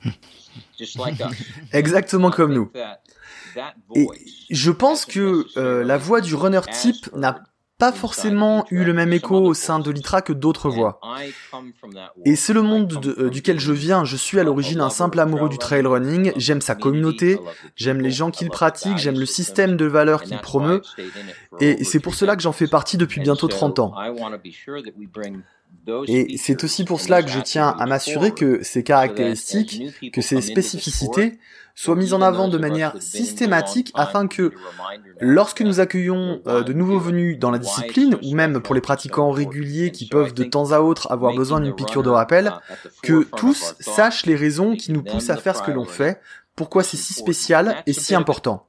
[1.73, 2.71] Exactement comme nous.
[3.95, 4.08] Et
[4.49, 7.43] je pense que euh, la voix du runner type n'a
[7.80, 11.00] pas forcément eu le même écho au sein de l'ITRA que d'autres voix.
[12.26, 14.04] Et c'est le monde euh, duquel je viens.
[14.04, 16.34] Je suis à l'origine un simple amoureux du trail running.
[16.36, 17.39] J'aime sa communauté,
[17.76, 20.82] j'aime les gens qui le pratiquent, j'aime le système de valeurs qu'il promeut.
[21.62, 23.94] Et c'est pour cela que j'en fais partie depuis bientôt 30 ans.
[26.08, 30.42] Et c'est aussi pour cela que je tiens à m'assurer que ces caractéristiques, que ces
[30.42, 31.39] spécificités
[31.80, 34.52] soient mises en avant de manière systématique afin que
[35.22, 39.32] lorsque nous accueillons euh, de nouveaux venus dans la discipline, ou même pour les pratiquants
[39.32, 42.52] réguliers qui peuvent de temps à autre avoir besoin d'une piqûre de rappel,
[43.02, 46.20] que tous sachent les raisons qui nous poussent à faire ce que l'on fait,
[46.54, 48.68] pourquoi c'est si spécial et si important.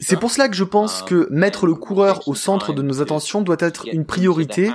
[0.00, 3.42] C'est pour cela que je pense que mettre le coureur au centre de nos attentions
[3.42, 4.70] doit être une priorité.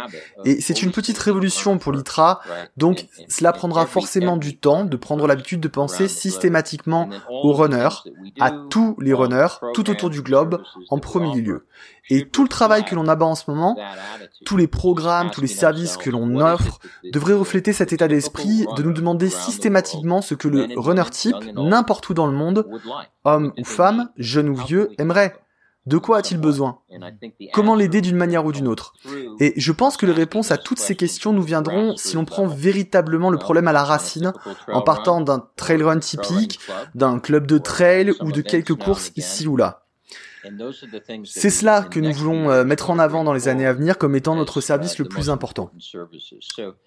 [0.45, 2.41] et c'est une petite révolution pour l'ITRA,
[2.77, 7.89] donc cela prendra forcément du temps de prendre l'habitude de penser systématiquement aux runners,
[8.39, 11.65] à tous les runners, tout autour du globe, en premier lieu.
[12.11, 13.77] Et tout le travail que l'on abat en ce moment,
[14.45, 16.79] tous les programmes, tous les services que l'on offre,
[17.13, 22.09] devraient refléter cet état d'esprit de nous demander systématiquement ce que le runner type, n'importe
[22.09, 22.65] où dans le monde,
[23.25, 25.35] homme ou femme, jeune ou vieux, aimerait.
[25.85, 26.79] De quoi a-t-il besoin
[27.53, 28.93] Comment l'aider d'une manière ou d'une autre
[29.39, 32.45] Et je pense que les réponses à toutes ces questions nous viendront si l'on prend
[32.45, 34.33] véritablement le problème à la racine,
[34.67, 36.59] en partant d'un trail run typique,
[36.93, 39.85] d'un club de trail ou de quelques courses ici ou là.
[41.25, 44.15] C'est cela que nous voulons euh, mettre en avant dans les années à venir comme
[44.15, 45.71] étant notre service le plus important.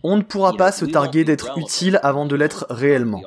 [0.02, 3.20] On ne pourra pas se targuer d'être utile avant de l'être réellement.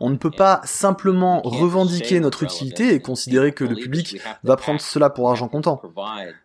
[0.00, 4.80] On ne peut pas simplement revendiquer notre utilité et considérer que le public va prendre
[4.80, 5.80] cela pour argent comptant.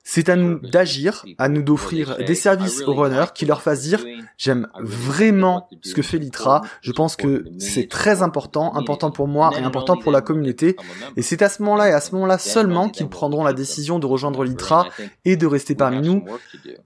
[0.03, 4.03] C'est à nous d'agir, à nous d'offrir des services aux runners qui leur fassent dire
[4.37, 9.51] j'aime vraiment ce que fait l'ITRA, je pense que c'est très important, important pour moi
[9.59, 10.77] et important pour la communauté,
[11.17, 14.05] et c'est à ce moment-là et à ce moment-là seulement qu'ils prendront la décision de
[14.05, 14.89] rejoindre l'ITRA
[15.25, 16.25] et de rester parmi nous.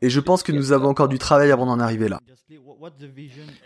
[0.02, 2.20] Et je pense que nous avons encore du travail avant d'en arriver là.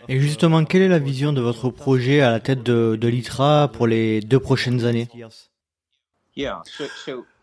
[0.08, 3.68] Et justement, quelle est la vision de votre projet à la tête de, de l'ITRA
[3.72, 5.08] pour les deux prochaines années?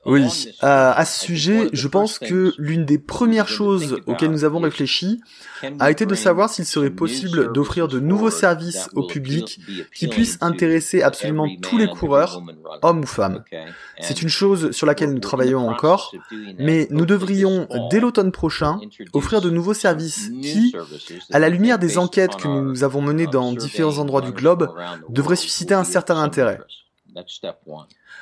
[0.06, 4.60] Oui, euh, à ce sujet, je pense que l'une des premières choses auxquelles nous avons
[4.60, 5.20] réfléchi
[5.80, 9.60] a été de savoir s'il serait possible d'offrir de nouveaux services au public
[9.96, 12.44] qui puissent intéresser absolument tous les coureurs,
[12.84, 13.44] hommes ou femmes.
[14.00, 16.14] C'est une chose sur laquelle nous travaillons encore,
[16.60, 18.80] mais nous devrions, dès l'automne prochain,
[19.14, 20.76] offrir de nouveaux services qui,
[21.32, 24.72] à la lumière des enquêtes que nous avons menées dans différents endroits du globe,
[25.10, 26.60] devraient susciter un certain intérêt.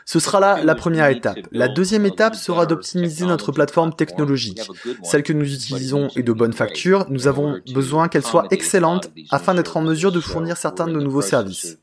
[0.05, 1.39] Ce sera là la première étape.
[1.51, 4.61] La deuxième étape sera d'optimiser notre plateforme technologique.
[5.03, 7.05] Celle que nous utilisons est de bonne facture.
[7.09, 11.01] Nous avons besoin qu'elle soit excellente afin d'être en mesure de fournir certains de nos
[11.01, 11.77] nouveaux services.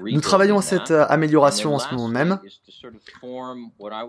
[0.00, 2.38] Nous travaillons à cette euh, amélioration en ce moment même.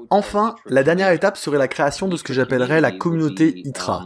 [0.09, 4.05] Enfin, la dernière étape serait la création de ce que j'appellerais la communauté ITRA.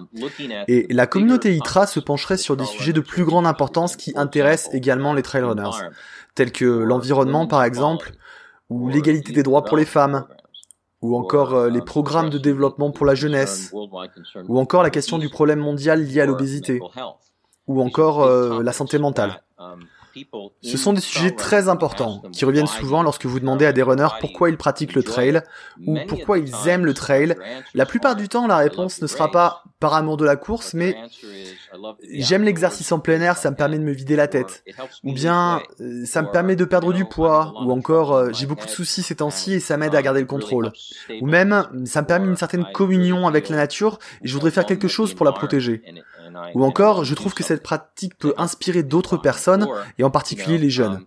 [0.68, 4.74] Et la communauté ITRA se pencherait sur des sujets de plus grande importance qui intéressent
[4.74, 5.90] également les trailrunners,
[6.36, 8.12] tels que l'environnement par exemple,
[8.72, 10.26] ou l'égalité des droits pour les femmes,
[11.02, 13.74] ou encore euh, les programmes de développement pour la jeunesse,
[14.48, 16.80] ou encore la question du problème mondial lié à l'obésité,
[17.68, 19.44] ou encore euh, la santé mentale.
[20.62, 24.08] Ce sont des sujets très importants qui reviennent souvent lorsque vous demandez à des runners
[24.20, 25.42] pourquoi ils pratiquent le trail
[25.86, 27.36] ou pourquoi ils aiment le trail.
[27.74, 30.96] La plupart du temps, la réponse ne sera pas par amour de la course, mais
[32.04, 34.64] j'aime l'exercice en plein air, ça me permet de me vider la tête.
[35.04, 37.54] Ou bien, euh, ça me permet de perdre du poids.
[37.66, 40.28] Ou encore, euh, j'ai beaucoup de soucis ces temps-ci et ça m'aide à garder le
[40.28, 40.72] contrôle.
[41.20, 44.66] Ou même, ça me permet une certaine communion avec la nature et je voudrais faire
[44.66, 45.82] quelque chose pour la protéger.
[46.56, 49.68] Ou encore, je trouve que cette pratique peut inspirer d'autres personnes,
[49.98, 51.06] et en particulier les jeunes.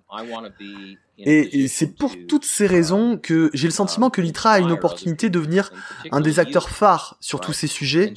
[1.18, 5.28] Et, c'est pour toutes ces raisons que j'ai le sentiment que l'ITRA a une opportunité
[5.28, 5.70] de devenir
[6.10, 8.14] un des acteurs phares sur tous ces sujets,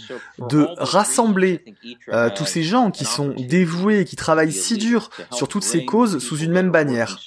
[0.49, 1.63] de rassembler
[2.09, 5.85] euh, tous ces gens qui sont dévoués et qui travaillent si dur sur toutes ces
[5.85, 7.19] causes sous une même bannière.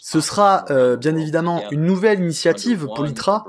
[0.00, 3.44] Ce sera euh, bien évidemment une nouvelle initiative pour l'ITRA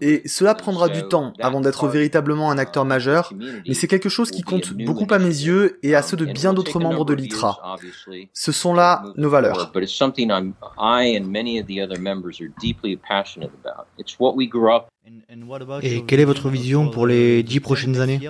[0.00, 3.32] et cela prendra du temps avant d'être véritablement un acteur majeur,
[3.66, 6.52] mais c'est quelque chose qui compte beaucoup à mes yeux et à ceux de bien
[6.52, 7.76] d'autres membres de l'ITRA.
[8.32, 9.72] Ce sont là nos valeurs.
[10.76, 13.86] I and many of the other members are deeply passionate about.
[13.96, 14.88] It's what we grew up.
[15.82, 18.20] Et quelle est votre vision pour les dix prochaines années?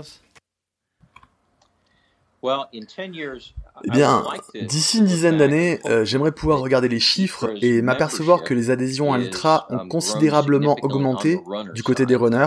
[2.40, 3.52] Well, in 10 years,
[3.84, 4.24] eh bien,
[4.62, 9.12] d'ici une dizaine d'années, euh, j'aimerais pouvoir regarder les chiffres et m'apercevoir que les adhésions
[9.12, 11.40] à l'ITRA ont um, considérablement augmenté
[11.74, 12.46] du côté des runners.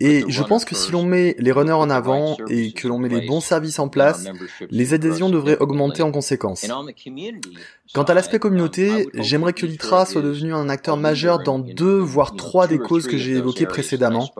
[0.00, 3.08] Et je pense que si l'on met les runners en avant et que l'on met
[3.08, 4.26] les bons services en place,
[4.70, 6.66] les adhésions devraient augmenter en conséquence.
[7.94, 12.36] Quant à l'aspect communauté, j'aimerais que l'ITRA soit devenu un acteur majeur dans deux, voire
[12.36, 14.30] trois des causes que j'ai évoquées précédemment.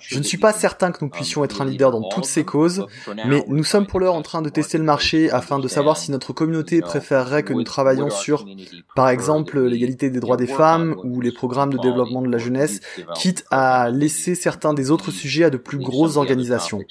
[0.00, 2.86] Je ne suis pas certain que nous puissions être un leader dans toutes ces causes,
[3.26, 6.10] mais nous sommes pour l'heure en train de tester le marché afin de savoir si
[6.10, 8.46] notre communauté préférerait que nous travaillions sur,
[8.94, 12.80] par exemple, l'égalité des droits des femmes ou les programmes de développement de la jeunesse,
[13.14, 16.82] quitte à laisser certains des autres sujets à de plus grosses organisations.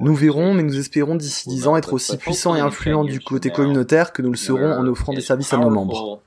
[0.00, 3.50] Nous verrons, mais nous espérons d'ici dix ans être aussi puissants et influents du côté
[3.50, 6.20] communautaire que nous le serons en offrant des services à nos membres.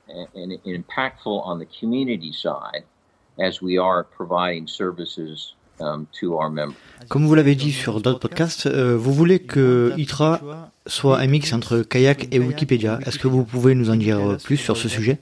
[7.08, 11.52] Comme vous l'avez dit sur d'autres podcasts, euh, vous voulez que ITRA soit un mix
[11.52, 12.98] entre kayak et Wikipédia.
[13.06, 15.20] Est-ce que vous pouvez nous en dire plus sur ce sujet?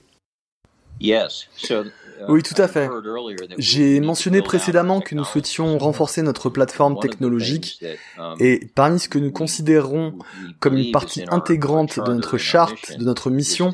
[2.27, 2.89] Oui, tout à fait.
[3.57, 7.83] J'ai mentionné précédemment que nous souhaitions renforcer notre plateforme technologique
[8.39, 10.17] et parmi ce que nous considérons
[10.59, 13.73] comme une partie intégrante de notre charte, de notre mission,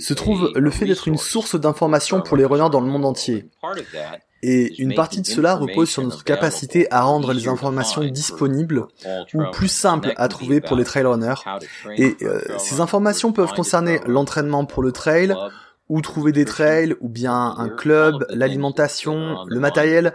[0.00, 3.46] se trouve le fait d'être une source d'information pour les runners dans le monde entier.
[4.48, 8.86] Et une partie de cela repose sur notre capacité à rendre les informations disponibles
[9.34, 11.34] ou plus simples à trouver pour les trail runners.
[11.96, 15.34] Et euh, ces informations peuvent concerner l'entraînement pour le trail,
[15.88, 20.12] où trouver des trails, ou bien un club, l'alimentation, le matériel,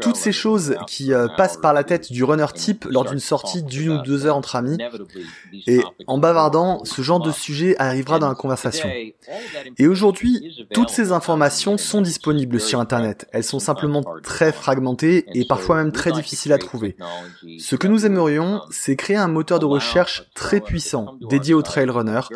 [0.00, 3.62] toutes ces choses qui euh, passent par la tête du runner type lors d'une sortie
[3.64, 4.78] d'une ou deux heures entre amis.
[5.66, 8.88] Et en bavardant, ce genre de sujet arrivera dans la conversation.
[9.76, 13.26] Et aujourd'hui, toutes ces informations sont disponibles sur Internet.
[13.32, 16.96] Elles sont simplement très fragmentées et parfois même très difficiles à trouver.
[17.58, 21.90] Ce que nous aimerions, c'est créer un moteur de recherche très puissant dédié aux trail
[21.90, 22.28] runners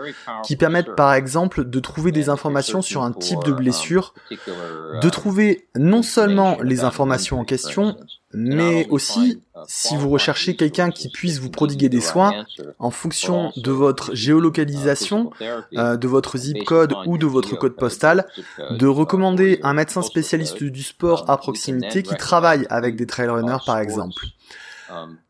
[0.45, 5.67] qui permettent par exemple de trouver des informations sur un type de blessure, de trouver
[5.77, 7.97] non seulement les informations en question,
[8.35, 12.47] mais aussi si vous recherchez quelqu'un qui puisse vous prodiguer des soins
[12.79, 15.31] en fonction de votre géolocalisation,
[15.75, 18.27] euh, de votre zip code ou de votre code postal,
[18.71, 23.65] de recommander un médecin spécialiste du sport à proximité qui travaille avec des trail runners
[23.67, 24.25] par exemple.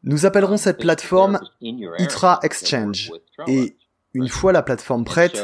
[0.05, 3.13] Nous appellerons cette plateforme ITRA Exchange.
[3.47, 3.77] et
[4.15, 5.43] une fois la plateforme prête,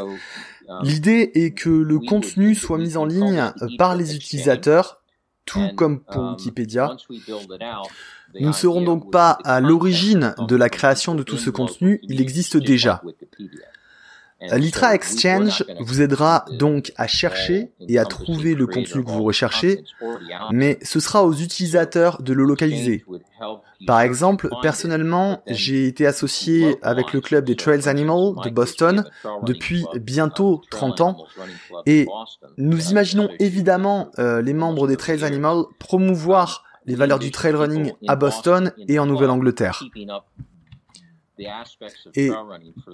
[0.83, 5.03] L'idée est que le contenu soit mis en ligne par les utilisateurs,
[5.45, 6.97] tout comme pour Wikipédia.
[8.35, 12.21] Nous ne serons donc pas à l'origine de la création de tout ce contenu, il
[12.21, 13.03] existe déjà.
[14.41, 19.85] L'ITRA Exchange vous aidera donc à chercher et à trouver le contenu que vous recherchez,
[20.53, 23.05] mais ce sera aux utilisateurs de le localiser.
[23.87, 29.05] Par exemple, personnellement, j'ai été associé avec le club des Trails Animals de Boston
[29.43, 31.17] depuis bientôt 30 ans
[31.87, 32.07] et
[32.57, 37.93] nous imaginons évidemment euh, les membres des Trails Animals promouvoir les valeurs du trail running
[38.09, 39.85] à Boston et en Nouvelle-Angleterre.
[42.15, 42.31] Et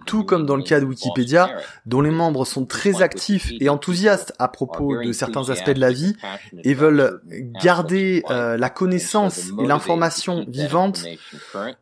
[0.07, 1.50] tout comme dans le cas de Wikipédia,
[1.87, 5.92] dont les membres sont très actifs et enthousiastes à propos de certains aspects de la
[5.92, 6.14] vie
[6.62, 7.20] et veulent
[7.62, 11.04] garder euh, la connaissance et l'information vivante,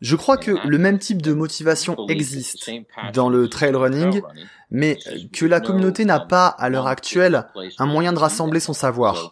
[0.00, 2.70] je crois que le même type de motivation existe
[3.12, 4.22] dans le trail running,
[4.70, 4.98] mais
[5.32, 7.46] que la communauté n'a pas à l'heure actuelle
[7.78, 9.30] un moyen de rassembler son savoir.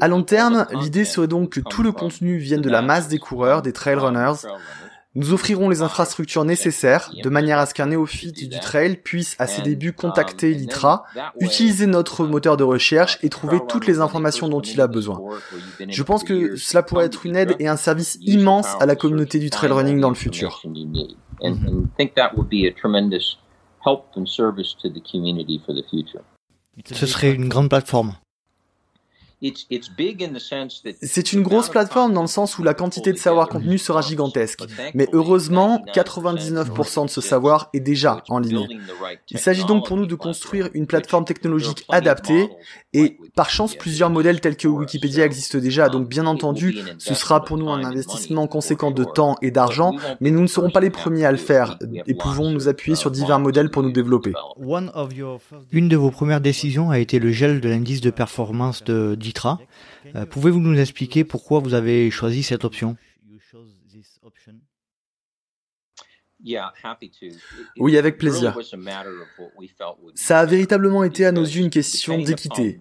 [0.00, 3.18] À long terme, l'idée serait donc que tout le contenu vienne de la masse des
[3.18, 4.46] coureurs, des trail runners,
[5.14, 9.46] Nous offrirons les infrastructures nécessaires de manière à ce qu'un néophyte du trail puisse à
[9.46, 11.04] ses débuts contacter l'ITRA,
[11.40, 15.20] utiliser notre moteur de recherche et trouver toutes les informations dont il a besoin.
[15.88, 19.38] Je pense que cela pourrait être une aide et un service immense à la communauté
[19.38, 20.62] du trail running dans le futur.
[26.84, 28.14] Ce serait une grande plateforme.
[31.02, 34.64] C'est une grosse plateforme dans le sens où la quantité de savoir contenu sera gigantesque.
[34.94, 38.66] Mais heureusement, 99% de ce savoir est déjà en ligne.
[39.30, 42.48] Il s'agit donc pour nous de construire une plateforme technologique adaptée
[42.92, 45.88] et par chance plusieurs modèles tels que Wikipédia existent déjà.
[45.88, 50.30] Donc bien entendu, ce sera pour nous un investissement conséquent de temps et d'argent, mais
[50.30, 53.38] nous ne serons pas les premiers à le faire et pouvons nous appuyer sur divers
[53.38, 54.32] modèles pour nous développer.
[55.70, 59.14] Une de vos premières décisions a été le gel de l'indice de performance de
[60.14, 62.96] euh, pouvez-vous nous expliquer pourquoi vous avez choisi cette option?
[67.78, 68.56] Oui, avec plaisir.
[70.14, 72.80] Ça a véritablement été à nos yeux une question d'équité,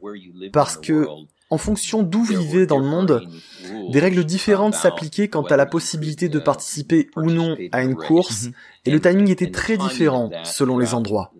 [0.53, 1.07] parce que
[1.49, 3.27] en fonction d'où vous vivez dans le monde,
[3.91, 8.49] des règles différentes s'appliquaient quant à la possibilité de participer ou non à une course,
[8.85, 11.33] et le timing était très différent selon les endroits.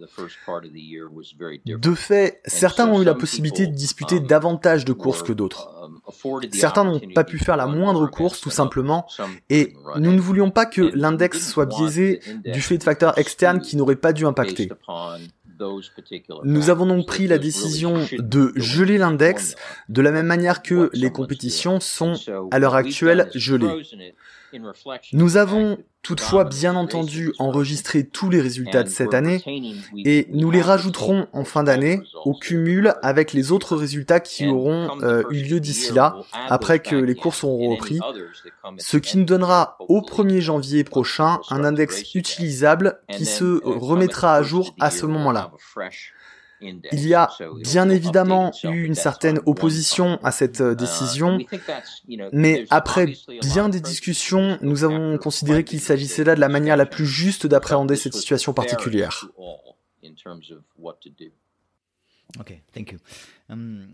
[1.65, 5.69] De fait, certains ont eu la possibilité de disputer davantage de courses que d'autres.
[6.53, 9.07] Certains n'ont pas pu faire la moindre course tout simplement,
[9.49, 13.75] et nous ne voulions pas que l'index soit biaisé du fait de facteurs externes qui
[13.75, 14.69] n'auraient pas dû impacter.
[16.43, 19.55] Nous avons donc pris la décision de geler l'index
[19.89, 22.13] de la même manière que les compétitions sont
[22.51, 23.83] à l'heure actuelle gelées.
[25.13, 29.43] Nous avons toutefois bien entendu enregistré tous les résultats de cette année
[30.05, 35.01] et nous les rajouterons en fin d'année au cumul avec les autres résultats qui auront
[35.01, 37.99] euh, eu lieu d'ici là, après que les courses auront repris,
[38.77, 44.43] ce qui nous donnera au 1er janvier prochain un index utilisable qui se remettra à
[44.43, 45.51] jour à ce moment-là.
[46.61, 47.29] Il y a
[47.63, 51.37] bien évidemment eu une certaine opposition à cette euh, décision,
[52.31, 56.85] mais après bien des discussions, nous avons considéré qu'il s'agissait là de la manière la
[56.85, 59.27] plus juste d'appréhender cette situation particulière.
[63.49, 63.87] Um,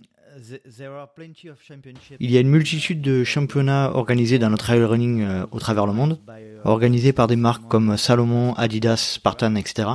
[2.20, 5.86] Il y a une multitude de championnats organisés dans le trail running euh, au travers
[5.86, 6.20] le monde,
[6.64, 9.90] organisés par des marques comme Salomon, Adidas, Spartan, etc.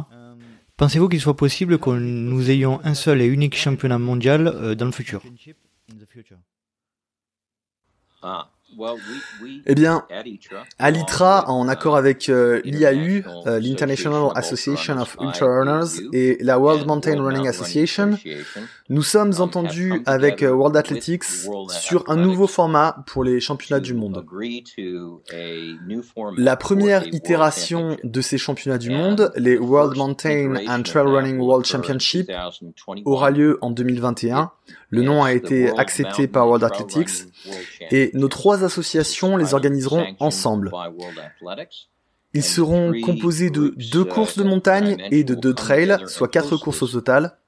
[0.79, 4.87] Pensez-vous qu'il soit possible que nous ayons un seul et unique championnat mondial euh, dans
[4.87, 5.21] le futur?
[9.67, 10.05] Eh bien,
[10.79, 16.59] à l'ITRA, en accord avec euh, l'IAU, euh, l'International Association of Ultra Runners, et la
[16.59, 18.19] World Mountain Running Association,
[18.89, 21.25] nous sommes entendus avec euh, World Athletics
[21.69, 24.25] sur un nouveau format pour les championnats du monde.
[26.37, 31.65] La première itération de ces championnats du monde, les World Mountain and Trail Running World
[31.67, 32.31] Championship,
[33.05, 34.53] aura lieu en 2021.
[34.91, 37.27] Le nom a été accepté par World Athletics
[37.91, 40.73] et nos trois associations les organiseront ensemble.
[42.35, 46.83] Ils seront composés de deux courses de montagne et de deux trails, soit quatre courses
[46.83, 47.39] au total.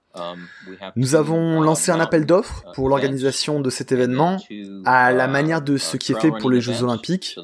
[0.96, 4.38] Nous avons lancé un appel d'offres pour l'organisation de cet événement
[4.84, 7.38] à la manière de ce qui est fait pour les Jeux olympiques.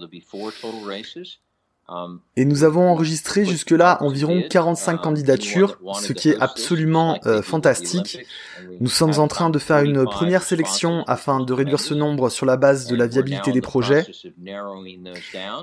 [2.36, 8.26] Et nous avons enregistré jusque-là environ 45 candidatures, ce qui est absolument euh, fantastique.
[8.80, 12.44] Nous sommes en train de faire une première sélection afin de réduire ce nombre sur
[12.44, 14.04] la base de la viabilité des projets.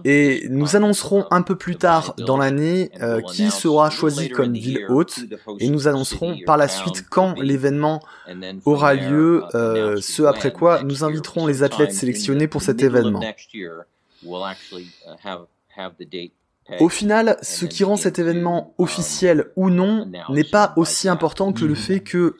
[0.06, 4.86] Et nous annoncerons un peu plus tard dans l'année euh, qui sera choisi comme ville
[4.90, 5.20] haute.
[5.60, 8.02] Et nous annoncerons par la suite quand l'événement
[8.66, 13.22] aura lieu, euh, ce après quoi nous inviterons les athlètes sélectionnés pour cet événement.
[16.80, 21.66] Au final, ce qui rend cet événement officiel ou non n'est pas aussi important que
[21.66, 22.38] le fait que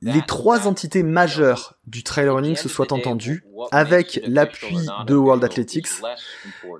[0.00, 4.76] les trois entités majeures du trail running se soient entendues, avec l'appui
[5.06, 5.88] de World Athletics,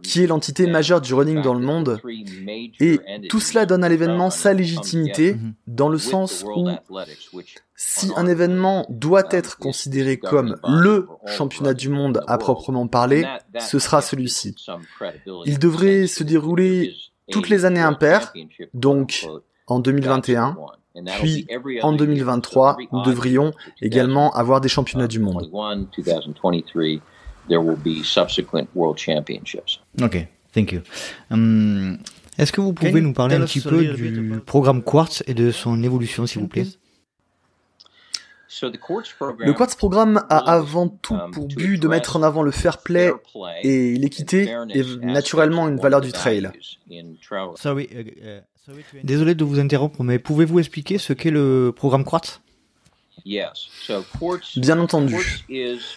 [0.03, 2.01] qui est l'entité majeure du running dans le monde.
[2.81, 5.37] Et tout cela donne à l'événement sa légitimité,
[5.67, 6.69] dans le sens où
[7.75, 13.25] si un événement doit être considéré comme le championnat du monde à proprement parler,
[13.61, 14.55] ce sera celui-ci.
[15.47, 16.95] Il devrait se dérouler
[17.31, 18.33] toutes les années impaires,
[18.75, 19.29] donc
[19.67, 20.57] en 2021,
[21.05, 21.47] puis
[21.83, 25.49] en 2023, nous devrions également avoir des championnats du monde.
[30.03, 30.81] Ok, thank you.
[31.31, 31.99] Um,
[32.39, 35.83] est-ce que vous pouvez nous parler un petit peu du programme Quartz et de son
[35.83, 36.67] évolution, s'il vous plaît?
[38.51, 42.79] Le Quartz Programme a avant tout um, pour but de mettre en avant le fair
[42.79, 43.13] play
[43.63, 46.51] et l'équité et naturellement une valeur du trail.
[46.91, 47.03] Uh,
[47.71, 48.41] uh,
[49.05, 52.41] Désolé de vous interrompre, mais pouvez-vous expliquer ce qu'est le programme Quartz
[54.57, 55.17] Bien entendu.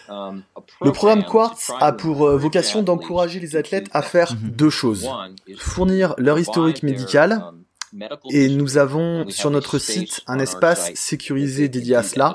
[0.09, 0.43] um,
[0.81, 5.09] Le programme Quartz a pour euh, vocation d'encourager les athlètes à faire deux choses.
[5.57, 7.63] Fournir leur historique médical, um,
[8.29, 12.33] et nous avons sur notre site un espace sécurisé dédié à cela.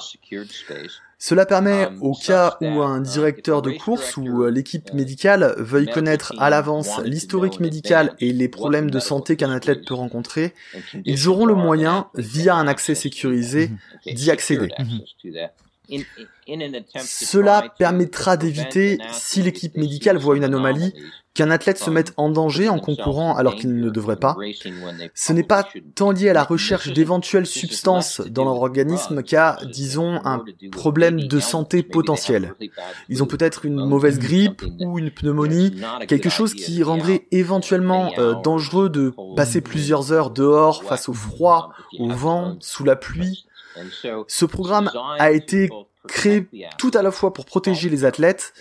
[1.18, 5.86] Cela permet, Um, au cas où un directeur de course ou euh, l'équipe médicale veuille
[5.86, 10.52] connaître à l'avance l'historique médical et les problèmes de santé qu'un athlète peut rencontrer,
[11.04, 13.70] ils auront le moyen, via un accès sécurisé,
[14.06, 14.68] d'y accéder.
[17.04, 20.92] Cela permettra d'éviter, si l'équipe médicale voit une anomalie,
[21.36, 24.36] qu'un athlète se mette en danger en concourant alors qu'il ne devrait pas.
[25.14, 30.18] Ce n'est pas tant lié à la recherche d'éventuelles substances dans leur organisme qu'à, disons,
[30.24, 32.54] un problème de santé potentiel.
[33.08, 35.78] Ils ont peut-être une mauvaise grippe ou une pneumonie,
[36.08, 41.72] quelque chose qui rendrait éventuellement euh, dangereux de passer plusieurs heures dehors face au froid,
[41.98, 43.45] au vent, sous la pluie.
[44.28, 45.70] Ce programme a été
[46.06, 46.46] créé
[46.78, 48.54] tout à la fois pour protéger les athlètes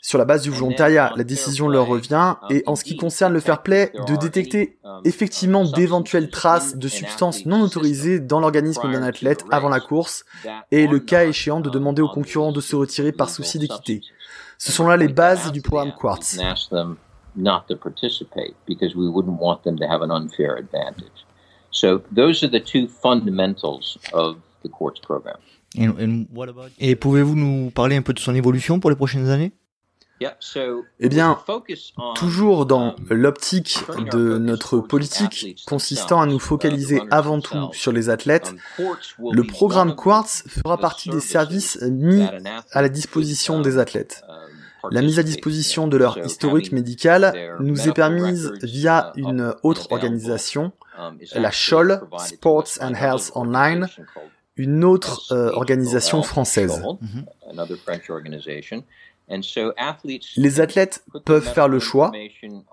[0.00, 3.40] sur la base du volontariat, la décision leur revient, et en ce qui concerne le
[3.40, 9.44] fair play, de détecter effectivement d'éventuelles traces de substances non autorisées dans l'organisme d'un athlète
[9.50, 10.24] avant la course,
[10.70, 14.00] et le cas échéant de demander aux concurrents de se retirer par souci d'équité.
[14.58, 16.38] Ce sont là les bases du programme Quartz.
[21.70, 25.36] So those are the two fundamentals of the Quartz program.
[25.78, 28.96] And- and what about- Et pouvez-vous nous parler un peu de son évolution pour les
[28.96, 29.52] prochaines années?
[30.20, 33.78] Yeah, so Eh bien, focus on, Toujours dans um, l'optique
[34.12, 38.84] de notre politique consistant à nous focaliser avant tout sur les athlètes, um,
[39.18, 42.22] will le be programme Quartz fera the partie des services mis
[42.72, 44.22] à la disposition could, des um, athlètes.
[44.84, 49.40] Um, La mise à disposition de leur historique médical nous est permise via uh, une
[49.40, 53.88] up autre available, organisation, um, is la to Sports and Health another Online,
[54.56, 56.80] une autre euh, SHOL, organisation française.
[56.82, 57.24] SHOL, Mhm.
[60.36, 62.12] Les athlètes peuvent faire le choix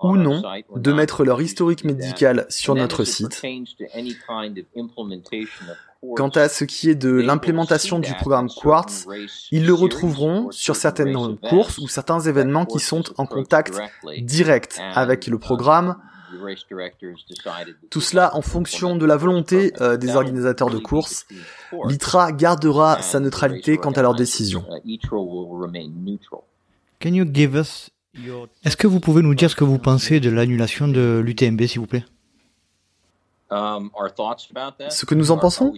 [0.01, 0.41] ou non
[0.75, 3.41] de mettre leur historique médical sur notre site.
[6.15, 9.07] Quant à ce qui est de l'implémentation du programme Quartz,
[9.51, 13.77] ils le retrouveront sur certain certaines courses ou certains événements qui sont en contact
[14.21, 15.97] direct avec le programme,
[17.89, 21.25] tout cela en fonction de la volonté euh, des organisateurs de courses.
[21.85, 24.37] L'ITRA gardera sa neutralité quant à leurs organizers.
[24.37, 24.65] décisions.
[24.69, 26.41] Uh, ITRO will remain neutral.
[26.99, 28.47] Can you give us your...
[28.63, 31.79] Est-ce que vous pouvez nous dire ce que vous pensez de l'annulation de l'UTMB, s'il
[31.79, 32.05] vous plaît?
[33.49, 34.89] Um, our thoughts about that?
[34.89, 35.73] Ce que nous en pensons?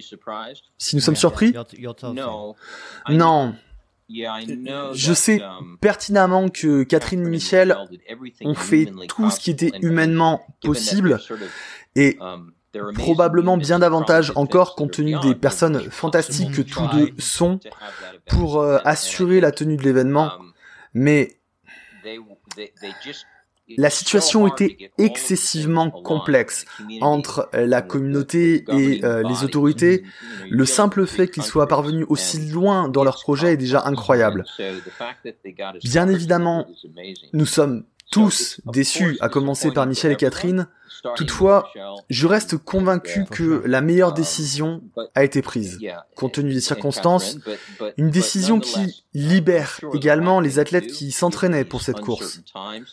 [0.77, 1.53] Si nous sommes surpris?
[3.09, 3.53] Non.
[4.09, 7.77] Yeah, I know Je sais um, pertinemment que Catherine et Michel
[8.43, 11.19] ont fait tout ce qui était possible, and humainement possible
[11.95, 12.51] et um,
[12.95, 17.59] probablement bien davantage encore compte tenu des personnes fantastiques que tous deux sont
[18.27, 20.31] pour euh, assurer la tenue de l'événement.
[20.39, 20.53] um,
[20.95, 21.39] Mais
[23.77, 26.65] La situation était excessivement complexe
[27.01, 30.03] entre euh, la communauté et euh, les autorités.
[30.49, 34.45] Le simple fait qu'ils soient parvenus aussi loin dans leur projet est déjà incroyable.
[35.83, 36.67] Bien évidemment.
[37.33, 40.67] Nous sommes tous déçus, à commencer par Michel et Catherine.
[41.15, 41.69] Toutefois,
[42.09, 44.81] Je reste convaincu que la meilleure décision
[45.15, 45.79] a été prise.
[46.15, 47.37] compte tenu des circonstances,
[47.97, 52.41] Une décision qui libère également les athlètes qui s'entraînaient pour cette course.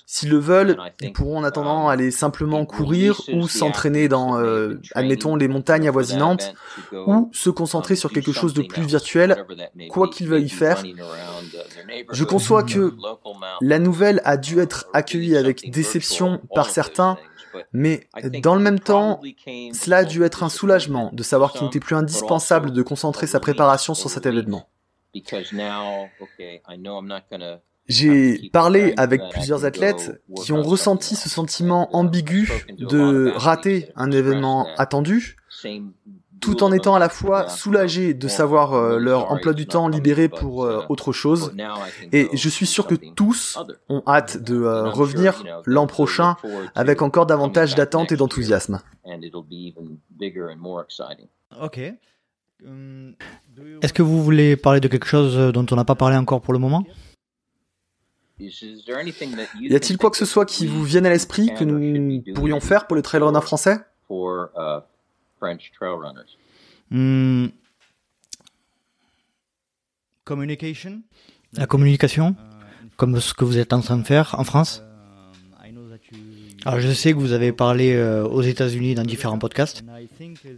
[0.06, 5.36] S'ils le veulent, ils pourront en attendant aller simplement courir ou s'entraîner dans, euh, admettons,
[5.36, 6.54] les montagnes avoisinantes
[6.92, 9.44] ou se concentrer sur quelque chose de plus virtuel,
[9.90, 10.82] quoi qu'ils veuillent y faire.
[12.10, 12.94] Je conçois que
[13.60, 17.18] La nouvelle a dû être accueillie avec déception par certains,
[17.72, 18.08] mais
[18.42, 19.20] dans le même temps,
[19.72, 23.40] cela a dû être un soulagement de savoir qu'il n'était plus indispensable de concentrer sa
[23.40, 24.68] préparation sur cet événement.
[27.88, 34.66] J'ai parlé avec plusieurs athlètes qui ont ressenti ce sentiment ambigu de rater un événement
[34.76, 35.36] attendu,
[36.40, 40.28] tout en étant à la fois soulagés de savoir euh, leur emploi du temps libéré
[40.28, 41.54] pour euh, autre chose.
[42.12, 43.58] Et je suis sûr que tous
[43.88, 46.36] ont hâte de euh, revenir l'an prochain
[46.74, 48.80] avec encore davantage d'attente et d'enthousiasme.
[51.60, 51.78] Ok.
[53.82, 56.52] Est-ce que vous voulez parler de quelque chose dont on n'a pas parlé encore pour
[56.52, 56.84] le moment?
[58.38, 62.86] Y a-t-il quoi que ce soit qui vous vienne à l'esprit que nous pourrions faire
[62.86, 63.78] pour les trail runners français?
[64.10, 64.80] uh,
[65.38, 66.36] French trail runners.
[66.92, 67.50] Hum,
[71.52, 72.34] La communication,
[72.96, 74.82] comme ce que vous êtes en train de faire en France?
[76.64, 79.84] Alors je sais que vous avez parlé euh, aux États-Unis dans différents podcasts,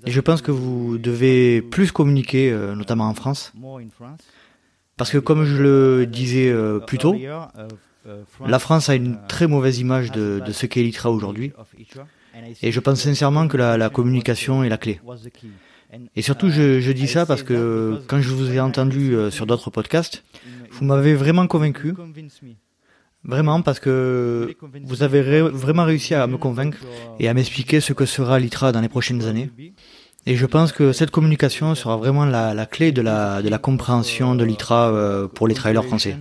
[0.06, 3.52] et je pense que vous devez plus communiquer, euh, notamment en France,
[4.96, 7.14] parce que comme je le disais euh, plus tôt,
[8.46, 11.52] la France a une très mauvaise image de, de ce qu'est l'ITRA aujourd'hui,
[12.62, 15.00] et je pense sincèrement que la, la communication est la clé.
[16.14, 19.70] Et surtout, je, je, dis ça parce que quand je vous ai entendu sur d'autres
[19.70, 20.22] podcasts,
[20.72, 21.94] vous m'avez vraiment convaincu
[23.24, 26.78] Vraiment, parce que vous avez ré vraiment réussi à me convaincre
[27.18, 29.50] et à m'expliquer ce que sera l'ITRA dans les prochaines années.
[30.24, 33.58] Et je pense que cette communication sera vraiment la, la clé de la, de la
[33.58, 36.16] compréhension de l'ITRA euh, pour les trailers français.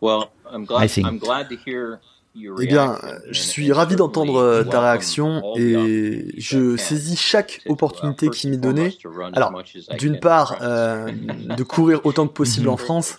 [0.00, 2.00] Well, I'm glad, I'm glad to hear
[2.36, 2.98] eh bien,
[3.30, 8.96] je suis ravi d'entendre euh, ta réaction et je saisis chaque opportunité qui m'est donnée.
[9.32, 9.52] Alors,
[9.98, 13.16] d'une part, euh, de courir autant que possible en France,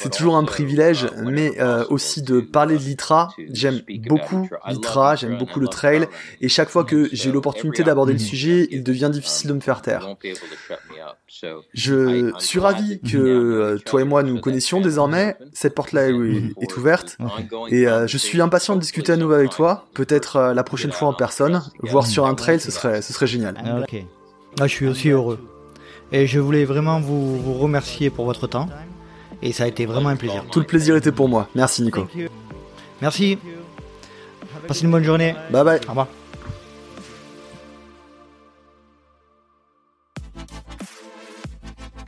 [0.00, 3.30] c'est toujours un privilège, mais euh, aussi de parler de l'ITRA.
[3.52, 6.06] J'aime beaucoup l'ITRA, j'aime beaucoup le trail,
[6.40, 9.82] et chaque fois que j'ai l'opportunité d'aborder le sujet, il devient difficile de me faire
[9.82, 10.16] taire.
[11.74, 15.36] Je suis ravi que toi et moi nous connaissions désormais.
[15.52, 17.18] Cette porte-là est ouverte,
[17.68, 21.08] et je suis impatient de discuter à nouveau avec toi, peut-être euh, la prochaine fois
[21.08, 23.56] en personne, voire sur un trail, ce serait, ce serait génial.
[23.64, 24.04] Ah, ok.
[24.60, 25.40] Ah, je suis aussi heureux.
[26.12, 28.68] Et je voulais vraiment vous, vous remercier pour votre temps.
[29.42, 30.44] Et ça a été vraiment un plaisir.
[30.50, 31.48] Tout le plaisir était pour moi.
[31.54, 32.06] Merci Nico.
[33.00, 33.38] Merci.
[34.66, 35.34] Passez une bonne journée.
[35.50, 35.80] Bye bye.
[35.86, 36.08] Au revoir.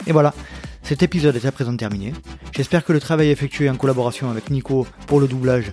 [0.07, 0.35] Et voilà,
[0.83, 2.13] cet épisode est à présent terminé.
[2.53, 5.71] J'espère que le travail effectué en collaboration avec Nico pour le doublage,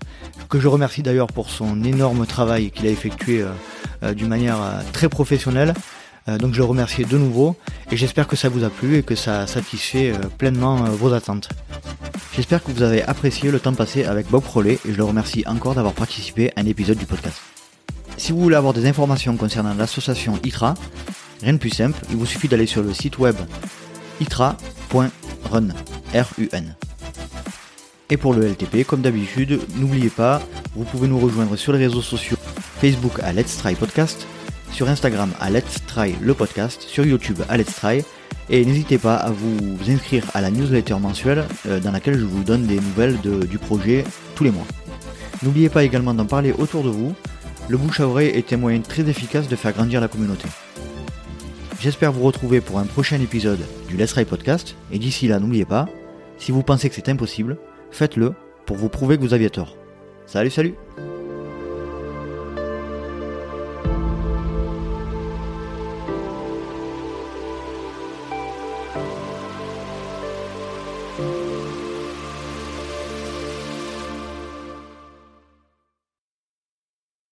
[0.48, 3.48] que je remercie d'ailleurs pour son énorme travail qu'il a effectué euh,
[4.04, 5.74] euh, d'une manière euh, très professionnelle,
[6.40, 7.56] donc je le remercie de nouveau
[7.92, 11.50] et j'espère que ça vous a plu et que ça satisfait pleinement vos attentes.
[12.36, 15.44] J'espère que vous avez apprécié le temps passé avec Bob Crowley et je le remercie
[15.48, 17.38] encore d'avoir participé à un épisode du podcast.
[18.18, 20.74] Si vous voulez avoir des informations concernant l'association ITRA,
[21.42, 23.36] rien de plus simple, il vous suffit d'aller sur le site web
[24.20, 25.70] itra.run.
[26.14, 26.76] R-U-N.
[28.10, 30.42] Et pour le LTP, comme d'habitude, n'oubliez pas,
[30.76, 32.38] vous pouvez nous rejoindre sur les réseaux sociaux
[32.80, 34.26] Facebook à Let's Try Podcast,
[34.78, 38.04] sur Instagram à Let's Try le podcast, sur YouTube à Let's Try,
[38.48, 42.44] et n'hésitez pas à vous inscrire à la newsletter mensuelle euh, dans laquelle je vous
[42.44, 44.04] donne des nouvelles du projet
[44.36, 44.68] tous les mois.
[45.42, 47.16] N'oubliez pas également d'en parler autour de vous,
[47.70, 50.48] le bouche à oreille est un moyen très efficace de faire grandir la communauté.
[51.80, 55.66] J'espère vous retrouver pour un prochain épisode du Let's Try Podcast, et d'ici là, n'oubliez
[55.66, 55.88] pas,
[56.38, 57.58] si vous pensez que c'est impossible,
[57.90, 58.36] faites-le
[58.68, 59.76] pour vous prouver que vous aviez tort.
[60.28, 60.76] Salut, salut